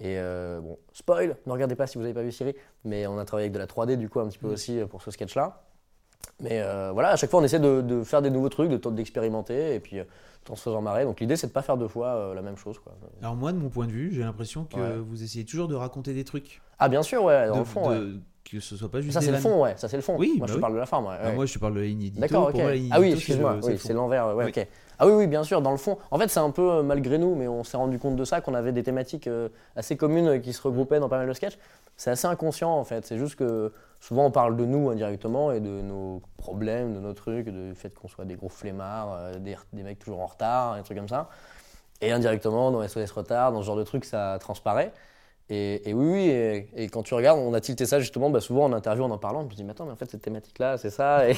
Et 0.00 0.16
bon, 0.60 0.78
spoil, 0.92 1.36
ne 1.46 1.52
regardez 1.52 1.74
pas 1.74 1.86
si 1.86 1.98
vous 1.98 2.02
n'avez 2.02 2.14
pas 2.14 2.22
vu 2.22 2.32
Siri, 2.32 2.54
mais 2.84 3.06
on 3.06 3.18
a 3.18 3.24
travaillé 3.24 3.44
avec 3.46 3.52
de 3.52 3.58
la 3.58 3.66
3D 3.66 3.96
du 3.96 4.08
coup 4.08 4.20
un 4.20 4.28
petit 4.28 4.38
peu 4.38 4.48
Mm. 4.48 4.52
aussi 4.52 4.80
pour 4.88 5.02
ce 5.02 5.10
sketch-là. 5.10 5.62
Mais 6.40 6.60
euh, 6.62 6.90
voilà, 6.92 7.10
à 7.10 7.16
chaque 7.16 7.30
fois 7.30 7.40
on 7.40 7.44
essaie 7.44 7.60
de, 7.60 7.80
de 7.80 8.02
faire 8.04 8.22
des 8.22 8.30
nouveaux 8.30 8.48
trucs, 8.48 8.70
de 8.70 8.90
d'expérimenter 8.90 9.74
et 9.74 9.80
puis 9.80 9.98
euh, 10.00 10.04
tout 10.44 10.52
en 10.52 10.56
se 10.56 10.62
faisant 10.62 10.82
marrer. 10.82 11.04
Donc 11.04 11.20
l'idée 11.20 11.36
c'est 11.36 11.46
de 11.46 11.52
pas 11.52 11.62
faire 11.62 11.76
deux 11.76 11.88
fois 11.88 12.08
euh, 12.08 12.34
la 12.34 12.42
même 12.42 12.56
chose. 12.56 12.78
Quoi. 12.78 12.92
Alors 13.22 13.36
moi, 13.36 13.52
de 13.52 13.58
mon 13.58 13.68
point 13.68 13.86
de 13.86 13.92
vue, 13.92 14.12
j'ai 14.12 14.22
l'impression 14.22 14.64
que 14.64 14.76
Ouais. 14.76 14.96
vous 14.98 15.22
essayez 15.22 15.44
toujours 15.44 15.68
de 15.68 15.74
raconter 15.74 16.12
des 16.12 16.24
trucs. 16.24 16.60
Ah 16.78 16.88
bien 16.88 17.02
sûr, 17.02 17.22
ouais, 17.24 17.46
dans 17.46 17.54
De- 17.54 17.58
le 17.60 17.64
fond. 17.64 17.88
ouais. 17.90 17.98
Que 18.50 18.60
ce 18.60 18.76
soit 18.76 18.90
pas 18.90 19.00
juste 19.00 19.14
Ça 19.14 19.22
c'est 19.22 19.30
le 19.30 19.38
fond, 19.38 19.62
ouais, 19.62 19.72
ça 19.78 19.88
c'est 19.88 19.96
le 19.96 20.02
fond. 20.02 20.16
Oui, 20.18 20.34
Moi 20.36 20.46
bah 20.46 20.50
je 20.52 20.56
oui. 20.56 20.60
parle 20.60 20.74
de 20.74 20.78
la 20.78 20.84
forme, 20.84 21.06
ouais. 21.06 21.16
Ah, 21.18 21.32
moi, 21.32 21.46
je 21.46 21.54
te 21.54 21.58
parle 21.58 21.74
de 21.76 21.80
la 21.80 21.86
inédito. 21.86 22.20
D'accord, 22.20 22.44
ok. 22.48 22.50
Pour 22.50 22.60
moi, 22.60 22.74
la 22.74 22.80
ah 22.90 23.00
oui, 23.00 23.12
excuse-moi, 23.12 23.56
oui, 23.62 23.78
c'est 23.78 23.94
l'envers, 23.94 24.36
ouais, 24.36 24.44
Oui. 24.44 24.50
ok. 24.54 24.66
Ah 24.98 25.06
oui, 25.06 25.12
oui, 25.12 25.26
bien 25.26 25.42
sûr, 25.42 25.60
dans 25.60 25.70
le 25.72 25.76
fond. 25.76 25.98
En 26.10 26.18
fait, 26.18 26.28
c'est 26.28 26.40
un 26.40 26.50
peu 26.50 26.70
euh, 26.70 26.82
malgré 26.82 27.18
nous, 27.18 27.34
mais 27.34 27.48
on 27.48 27.64
s'est 27.64 27.76
rendu 27.76 27.98
compte 27.98 28.16
de 28.16 28.24
ça, 28.24 28.40
qu'on 28.40 28.54
avait 28.54 28.72
des 28.72 28.82
thématiques 28.82 29.26
euh, 29.26 29.48
assez 29.76 29.96
communes 29.96 30.28
euh, 30.28 30.38
qui 30.38 30.52
se 30.52 30.62
regroupaient 30.62 31.00
dans 31.00 31.08
pas 31.08 31.18
mal 31.18 31.28
de 31.28 31.32
sketchs. 31.32 31.58
C'est 31.96 32.10
assez 32.10 32.26
inconscient, 32.26 32.70
en 32.70 32.84
fait. 32.84 33.04
C'est 33.04 33.18
juste 33.18 33.36
que 33.36 33.72
souvent, 34.00 34.26
on 34.26 34.30
parle 34.30 34.56
de 34.56 34.64
nous 34.64 34.90
indirectement 34.90 35.50
et 35.52 35.60
de 35.60 35.82
nos 35.82 36.22
problèmes, 36.36 36.94
de 36.94 37.00
nos 37.00 37.12
trucs, 37.12 37.48
du 37.48 37.74
fait 37.74 37.92
qu'on 37.98 38.08
soit 38.08 38.24
des 38.24 38.36
gros 38.36 38.48
flemmards, 38.48 39.32
des, 39.40 39.56
des 39.72 39.82
mecs 39.82 39.98
toujours 39.98 40.20
en 40.20 40.26
retard, 40.26 40.76
des 40.76 40.82
trucs 40.82 40.98
comme 40.98 41.08
ça. 41.08 41.28
Et 42.00 42.12
indirectement, 42.12 42.70
dans 42.70 42.86
SOS 42.86 43.10
Retard, 43.12 43.52
dans 43.52 43.62
ce 43.62 43.66
genre 43.66 43.76
de 43.76 43.84
trucs, 43.84 44.04
ça 44.04 44.38
transparaît. 44.40 44.92
Et, 45.50 45.90
et 45.90 45.92
oui, 45.92 46.06
oui, 46.10 46.20
et, 46.28 46.70
et 46.84 46.88
quand 46.88 47.02
tu 47.02 47.12
regardes, 47.14 47.38
on 47.38 47.52
a 47.52 47.60
tilté 47.60 47.84
ça 47.84 48.00
justement, 48.00 48.30
bah 48.30 48.40
souvent 48.40 48.64
en 48.64 48.72
interview, 48.72 49.04
en 49.04 49.10
en 49.10 49.18
parlant, 49.18 49.44
on 49.44 49.50
se 49.50 49.56
dit, 49.56 49.64
mais 49.64 49.72
attends, 49.72 49.84
mais 49.84 49.92
en 49.92 49.96
fait, 49.96 50.10
cette 50.10 50.22
thématique-là, 50.22 50.78
c'est 50.78 50.88
ça. 50.90 51.28
Et, 51.28 51.36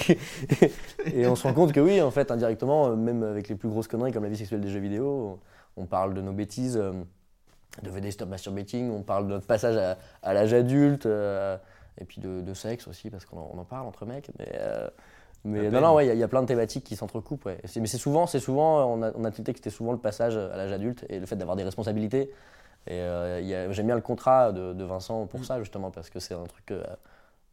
et 1.13 1.27
on 1.27 1.35
se 1.35 1.43
rend 1.43 1.53
compte 1.55 1.73
que 1.73 1.81
oui, 1.81 2.01
en 2.01 2.13
fait, 2.13 2.31
indirectement, 2.31 2.89
euh, 2.89 2.97
même 2.97 3.25
avec 3.25 3.49
les 3.49 3.57
plus 3.57 3.69
grosses 3.69 3.89
conneries 3.89 4.13
comme 4.13 4.23
la 4.23 4.29
vie 4.31 4.37
sexuelle 4.37 4.61
des 4.61 4.71
jeux 4.71 4.79
vidéo, 4.81 5.41
on, 5.77 5.87
parle 5.87 6.15
de 6.15 6.21
nos 6.23 6.33
bêtises, 6.33 6.77
euh, 6.77 6.93
de 7.83 7.91
VD 7.91 8.11
Stop 8.13 8.29
Masturbating, 8.29 8.91
on 8.91 9.03
parle 9.03 9.27
de 9.27 9.33
notre 9.33 9.47
passage 9.47 9.77
à, 9.77 9.99
à 10.23 10.35
l'âge 10.35 10.55
adulte, 10.55 11.07
euh, 11.07 11.57
et 12.01 12.05
puis 12.05 12.21
de, 12.21 12.41
de 12.43 12.55
sexe 12.55 12.87
aussi, 12.89 13.11
parce 13.11 13.25
qu'on 13.25 13.39
en, 13.39 13.65
parle 13.65 13.87
entre 13.87 14.07
mecs. 14.07 14.31
Mais, 14.39 14.53
euh, 14.61 14.89
mais 15.45 15.71
non, 15.71 15.81
non, 15.81 15.95
ouais, 15.95 16.05
il 16.07 16.09
y, 16.09 16.11
a- 16.11 16.15
il 16.15 16.21
y 16.21 16.23
a 16.23 16.29
plein 16.29 16.43
de 16.43 16.47
thématiques 16.47 16.85
qui 16.85 16.97
s'entrecoupent. 16.97 17.45
Ouais. 17.47 17.59
Mais 17.77 17.87
c'est 17.87 17.99
souvent, 17.99 18.27
souvent, 18.27 18.85
on 18.93 19.03
a, 19.03 19.13
on 19.17 19.25
a 19.25 19.31
tilté 19.31 19.53
que 19.53 19.59
c'était 19.59 19.71
souvent 19.71 19.93
le 19.93 19.99
passage 19.99 20.37
à 20.37 20.57
l'âge 20.57 20.73
adulte 20.73 21.05
et 21.09 21.21
le 21.21 21.27
fait 21.27 21.37
d'avoir 21.37 21.57
des 21.57 21.65
responsabilités. 21.65 22.31
Et 22.87 23.01
euh, 23.01 23.41
il 23.41 23.73
j'aime 23.73 23.87
bien 23.87 23.95
le 23.97 24.01
contrat 24.01 24.53
de, 24.53 24.73
de 24.73 24.85
Vincent 24.85 25.27
pour 25.27 25.45
ça, 25.45 25.59
justement, 25.59 25.91
parce 25.91 26.11
que 26.11 26.21
c'est 26.21 26.35
un 26.35 26.45
truc 26.45 26.71
euh, 26.71 26.85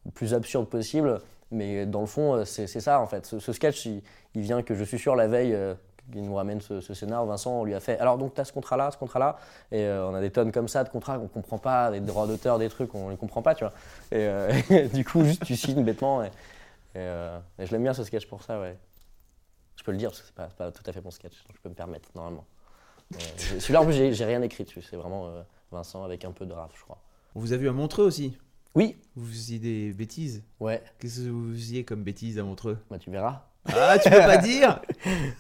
le 0.06 0.12
plus 0.12 0.34
absurde 0.34 0.68
possible. 0.68 1.22
Mais 1.52 1.86
dans 1.86 2.02
le 2.02 2.08
fond, 2.08 2.36
euh, 2.36 2.46
c'est 2.46 2.68
ça, 2.68 3.00
en 3.00 3.08
fait. 3.08 3.26
Ce, 3.26 3.40
ce 3.40 3.54
sketch, 3.54 3.86
il, 3.86 4.04
il 4.36 4.42
vient 4.42 4.62
que 4.64 4.76
je 4.76 4.84
suis 4.84 5.00
sûr 5.00 5.16
la 5.16 5.28
veille. 5.28 5.54
euh, 5.54 5.74
qu'il 6.12 6.22
nous 6.26 6.36
ramène 6.36 6.60
ce, 6.60 6.82
ce 6.82 6.94
scénar, 6.94 7.26
Vincent, 7.26 7.62
on 7.62 7.64
lui 7.64 7.74
a 7.74 7.80
fait. 7.80 7.98
Alors, 8.00 8.18
donc, 8.18 8.34
tu 8.34 8.42
as 8.42 8.44
ce 8.46 8.52
contrat-là, 8.52 8.92
ce 8.92 8.98
contrat-là, 8.98 9.38
et 9.72 9.86
euh, 9.86 10.06
on 10.10 10.14
a 10.14 10.20
des 10.20 10.32
tonnes 10.32 10.52
comme 10.52 10.68
ça 10.68 10.84
de 10.84 10.90
contrats 10.90 11.18
qu'on 11.18 11.30
comprend 11.30 11.58
pas, 11.58 11.92
des 11.92 12.02
droits 12.02 12.28
d'auteur, 12.28 12.60
des 12.60 12.68
trucs, 12.68 12.94
on 12.94 13.08
les 13.10 13.16
comprend 13.16 13.42
pas, 13.42 13.56
tu 13.56 13.64
vois. 13.64 13.72
Et 14.12 14.28
euh, 14.28 14.52
du 14.94 15.06
coup, 15.06 15.24
juste 15.24 15.46
tu 15.46 15.56
signes 15.56 15.84
bêtement. 15.86 16.22
Et, 16.24 16.28
et, 16.28 16.32
euh, 16.98 17.40
et 17.58 17.66
je 17.66 17.72
l'aime 17.72 17.84
bien 17.84 17.94
ce 17.94 18.04
sketch 18.04 18.28
pour 18.28 18.44
ça, 18.44 18.60
ouais. 18.60 18.78
Je 19.78 19.84
peux 19.84 19.92
le 19.92 19.98
dire 19.98 20.10
parce 20.10 20.22
que 20.22 20.28
c'est 20.28 20.36
pas, 20.36 20.48
pas 20.48 20.72
tout 20.72 20.84
à 20.86 20.92
fait 20.94 21.02
mon 21.02 21.12
sketch, 21.12 21.44
donc 21.48 21.56
je 21.56 21.62
peux 21.62 21.70
me 21.70 21.76
permettre 21.76 22.10
normalement. 22.16 22.46
Euh, 23.16 23.60
Celui-là, 23.60 23.82
en 23.82 23.86
plus, 23.86 23.94
j'ai 24.14 24.26
rien 24.26 24.42
écrit 24.42 24.64
dessus, 24.64 24.82
c'est 24.82 24.96
vraiment 24.96 25.28
euh, 25.28 25.42
Vincent 25.72 26.04
avec 26.04 26.26
un 26.26 26.32
peu 26.32 26.46
de 26.46 26.54
raf, 26.54 26.72
je 26.78 26.82
crois. 26.84 26.98
On 27.36 27.40
vous 27.40 27.54
a 27.54 27.58
vu 27.58 27.68
à 27.70 27.72
Montreux 27.74 28.04
aussi. 28.06 28.38
Oui, 28.76 28.98
Vous 29.16 29.26
faisiez 29.28 29.60
des 29.60 29.92
bêtises. 29.94 30.44
ouais, 30.60 30.82
Qu'est-ce 31.00 31.22
que 31.22 31.30
vous 31.30 31.52
faisiez 31.54 31.84
comme 31.84 32.04
bêtises 32.04 32.40
à 32.40 32.44
Montreux? 32.44 32.78
Bah 32.90 32.98
tu 32.98 33.12
verras. 33.12 33.44
Ah, 33.74 33.98
tu 33.98 34.10
peux 34.10 34.18
pas 34.18 34.38
dire? 34.38 34.82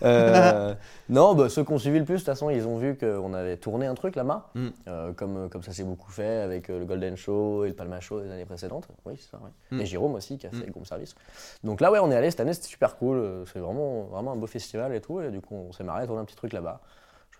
Euh, 0.01 0.75
non, 1.09 1.33
bah, 1.35 1.47
ceux 1.49 1.63
qui 1.63 1.71
ont 1.71 1.77
suivi 1.77 1.97
le 1.99 2.03
plus, 2.05 2.15
de 2.15 2.17
toute 2.19 2.25
façon, 2.25 2.49
ils 2.49 2.67
ont 2.67 2.77
vu 2.77 2.97
qu'on 2.97 3.33
avait 3.33 3.55
tourné 3.57 3.85
un 3.85 3.95
truc 3.95 4.15
là-bas, 4.15 4.49
Mm. 4.55 4.67
euh, 4.87 5.13
comme, 5.13 5.49
comme 5.49 5.63
ça 5.63 5.71
s'est 5.71 5.83
beaucoup 5.85 6.11
fait 6.11 6.41
avec 6.41 6.67
le 6.67 6.83
Golden 6.85 7.15
Show 7.15 7.63
et 7.65 7.69
le 7.69 7.73
Palma 7.73 7.99
Show 8.01 8.19
des 8.21 8.29
années 8.31 8.45
précédentes. 8.45 8.87
Oui, 9.05 9.13
c'est 9.17 9.29
ça, 9.31 9.39
ouais. 9.41 9.49
Mm. 9.77 9.81
Et 9.81 9.85
Jérôme 9.85 10.15
aussi 10.15 10.37
qui 10.37 10.47
a 10.47 10.49
fait 10.49 10.57
Mm. 10.57 10.63
le 10.65 10.71
groupe 10.71 10.85
service. 10.87 11.15
Donc 11.63 11.79
là, 11.81 11.89
ouais, 11.91 11.99
on 11.99 12.11
est 12.11 12.15
allé 12.15 12.29
cette 12.31 12.39
année, 12.41 12.53
c'était 12.53 12.67
super 12.67 12.97
cool. 12.97 13.45
C'est 13.51 13.59
vraiment, 13.59 14.03
vraiment 14.03 14.33
un 14.33 14.35
beau 14.37 14.47
festival 14.47 14.93
et 14.93 15.01
tout. 15.01 15.21
Et 15.21 15.31
du 15.31 15.39
coup, 15.41 15.55
on 15.55 15.71
s'est 15.71 15.83
marré 15.85 16.03
à 16.03 16.05
tourner 16.05 16.21
un 16.21 16.25
petit 16.25 16.35
truc 16.35 16.51
là-bas. 16.53 16.81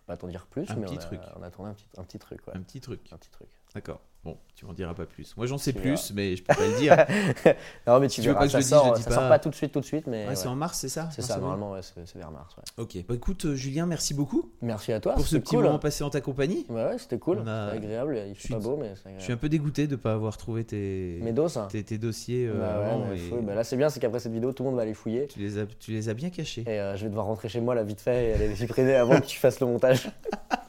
Peux 0.06 0.14
pas 0.14 0.18
t'en 0.18 0.28
dire 0.28 0.46
plus, 0.48 0.70
Un 0.70 0.76
mais 0.76 0.90
on, 0.90 0.94
a, 0.94 0.98
truc. 0.98 1.22
on 1.38 1.44
a 1.44 1.50
tourné 1.50 1.72
un 1.72 1.74
petit, 1.74 1.88
un 1.98 2.04
petit 2.04 2.20
truc, 2.20 2.46
ouais. 2.48 2.54
Un 2.58 2.62
petit 2.62 2.82
truc. 2.82 3.02
Un 3.14 3.18
petit 3.18 3.30
truc. 3.30 3.48
D'accord. 3.76 4.02
Bon, 4.24 4.38
tu 4.56 4.66
m'en 4.66 4.72
diras 4.72 4.94
pas 4.94 5.06
plus. 5.06 5.36
Moi, 5.36 5.48
j'en 5.48 5.58
sais 5.58 5.74
Tu 5.74 5.80
plus, 5.82 6.14
mais 6.16 6.38
je 6.38 6.44
peux 6.44 6.54
pas 6.56 6.66
le 6.66 6.78
dire. 6.80 6.96
Non, 7.88 8.00
mais 8.00 8.08
tu, 8.08 8.22
Tu 8.22 8.30
veux 8.30 8.34
pas 8.34 8.46
que 8.46 8.52
ça, 8.52 8.60
je 8.62 8.64
le 8.64 8.64
dise, 8.64 8.80
je 8.86 8.90
le 8.92 8.96
dis 8.96 9.02
ça 9.04 9.10
pas. 9.10 9.16
sort 9.18 9.28
pas 9.28 9.40
tout 9.40 9.50
de 9.50 9.56
suite, 9.56 9.74
tout 9.74 9.82
de 9.82 9.86
suite, 9.86 10.08
mais 10.08 10.26
Ouais, 10.30 10.36
c'est 10.38 10.48
en 10.48 10.56
mars, 10.56 10.78
c'est 10.80 10.88
ça 10.88 11.10
c'est 11.12 11.22
Mars, 11.22 11.34
ça, 11.34 11.40
normalement, 11.40 11.72
ouais, 11.74 11.82
c'est 11.84 12.16
vers 12.18 12.32
mars. 12.32 12.56
Ok. 12.78 13.04
Bah 13.06 13.16
écoute, 13.16 13.44
euh, 13.44 13.56
Julien, 13.56 13.86
merci 13.86 14.14
beaucoup 14.14 14.50
Merci 14.62 14.94
à 14.94 15.02
toi, 15.02 15.16
pour 15.16 15.28
ce 15.28 15.36
petit 15.36 15.56
cool. 15.56 15.66
moment 15.66 15.78
passé 15.80 16.06
en 16.06 16.10
ta 16.10 16.22
compagnie. 16.22 16.66
Ouais, 16.70 16.86
ouais, 16.86 16.98
c'était 17.00 17.20
cool, 17.20 17.40
a- 17.46 17.72
c'était 17.74 17.86
agréable. 17.86 18.22
Il 18.30 18.36
fait 18.36 18.54
pas 18.54 18.60
beau, 18.62 18.78
mais 18.78 18.94
c'est 18.96 18.96
Je 18.96 19.00
suis 19.02 19.10
agréable. 19.16 19.34
un 19.34 19.38
peu 19.38 19.50
dégoûté 19.50 19.88
de 19.88 19.96
pas 19.98 20.14
avoir 20.14 20.38
trouvé 20.38 20.64
tes, 20.64 21.20
Mes 21.22 21.34
doses 21.34 21.58
hein. 21.58 21.68
tes, 21.70 21.84
tes 21.84 21.98
dossiers 21.98 22.48
euh, 22.48 22.60
Bah 22.60 22.80
ouais, 22.80 23.06
mais 23.10 23.40
et 23.40 23.42
bah 23.42 23.56
là 23.56 23.66
c'est 23.66 23.76
bien, 23.76 23.90
c'est 23.90 24.00
qu'après 24.00 24.20
cette 24.22 24.32
vidéo, 24.32 24.54
tout 24.54 24.64
le 24.64 24.70
monde 24.70 24.80
va 24.80 24.94
fouiller. 24.94 25.28
tu, 25.28 25.40
les 25.40 25.58
as, 25.58 25.66
tu 25.66 25.92
les 25.92 26.08
as 26.08 26.14
bien 26.14 26.30
cachés. 26.30 26.62
Et 26.62 26.80
euh, 26.80 26.96
je 26.96 27.04
vais 27.04 27.10
devoir 27.10 27.26
rentrer 27.26 27.50
chez 27.50 27.60
moi 27.60 27.76
là 27.76 27.84
vite 27.84 28.00
fait 28.00 28.30
et 28.30 28.34
aller 28.36 28.48
les 28.48 28.56
supprimer 28.56 28.96
avant 28.96 29.20
que 29.20 29.26
tu 29.26 29.38
fasses 29.38 29.60
le 29.60 29.66
montage. 29.68 30.10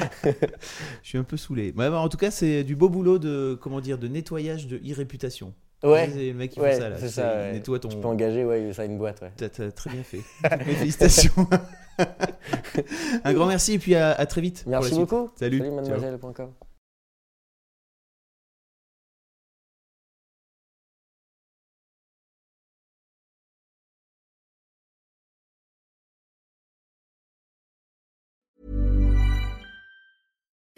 Je 1.02 1.08
suis 1.08 1.18
un 1.18 1.24
peu 1.24 1.36
saoulé. 1.36 1.72
Ouais, 1.76 1.88
en 1.88 2.08
tout 2.08 2.16
cas, 2.18 2.30
c'est 2.30 2.64
du 2.64 2.76
beau 2.76 2.88
boulot 2.88 3.18
de 3.18 3.58
comment 3.60 3.80
dire 3.80 3.98
de 3.98 4.08
nettoyage 4.08 4.66
de 4.66 4.76
e-réputation. 4.78 5.54
Ouais, 5.82 6.08
C'est 6.12 6.18
les 6.18 6.32
mecs 6.32 6.52
qui 6.52 6.60
ouais, 6.60 6.74
font 6.74 6.80
ça 6.80 6.88
là. 6.90 6.96
c'est 6.98 7.08
ça, 7.08 7.34
ouais. 7.34 7.52
nettoient 7.54 7.80
ton. 7.80 7.88
tu 7.88 7.96
peux 7.96 8.06
engager 8.06 8.44
ouais, 8.44 8.72
ça 8.72 8.84
une 8.84 8.98
boîte. 8.98 9.20
Ouais. 9.20 9.32
T'as 9.36 9.48
très 9.48 9.90
bien 9.90 10.02
fait. 10.04 10.20
Mes 10.66 10.74
Félicitations. 10.74 11.48
un 13.24 13.32
grand 13.32 13.46
merci 13.46 13.74
et 13.74 13.78
puis 13.78 13.96
à, 13.96 14.12
à 14.12 14.26
très 14.26 14.40
vite. 14.40 14.64
Merci 14.66 14.94
beaucoup. 14.94 15.30
Salut. 15.34 15.58
Salut 15.58 15.70
mademoiselle.com. 15.72 16.52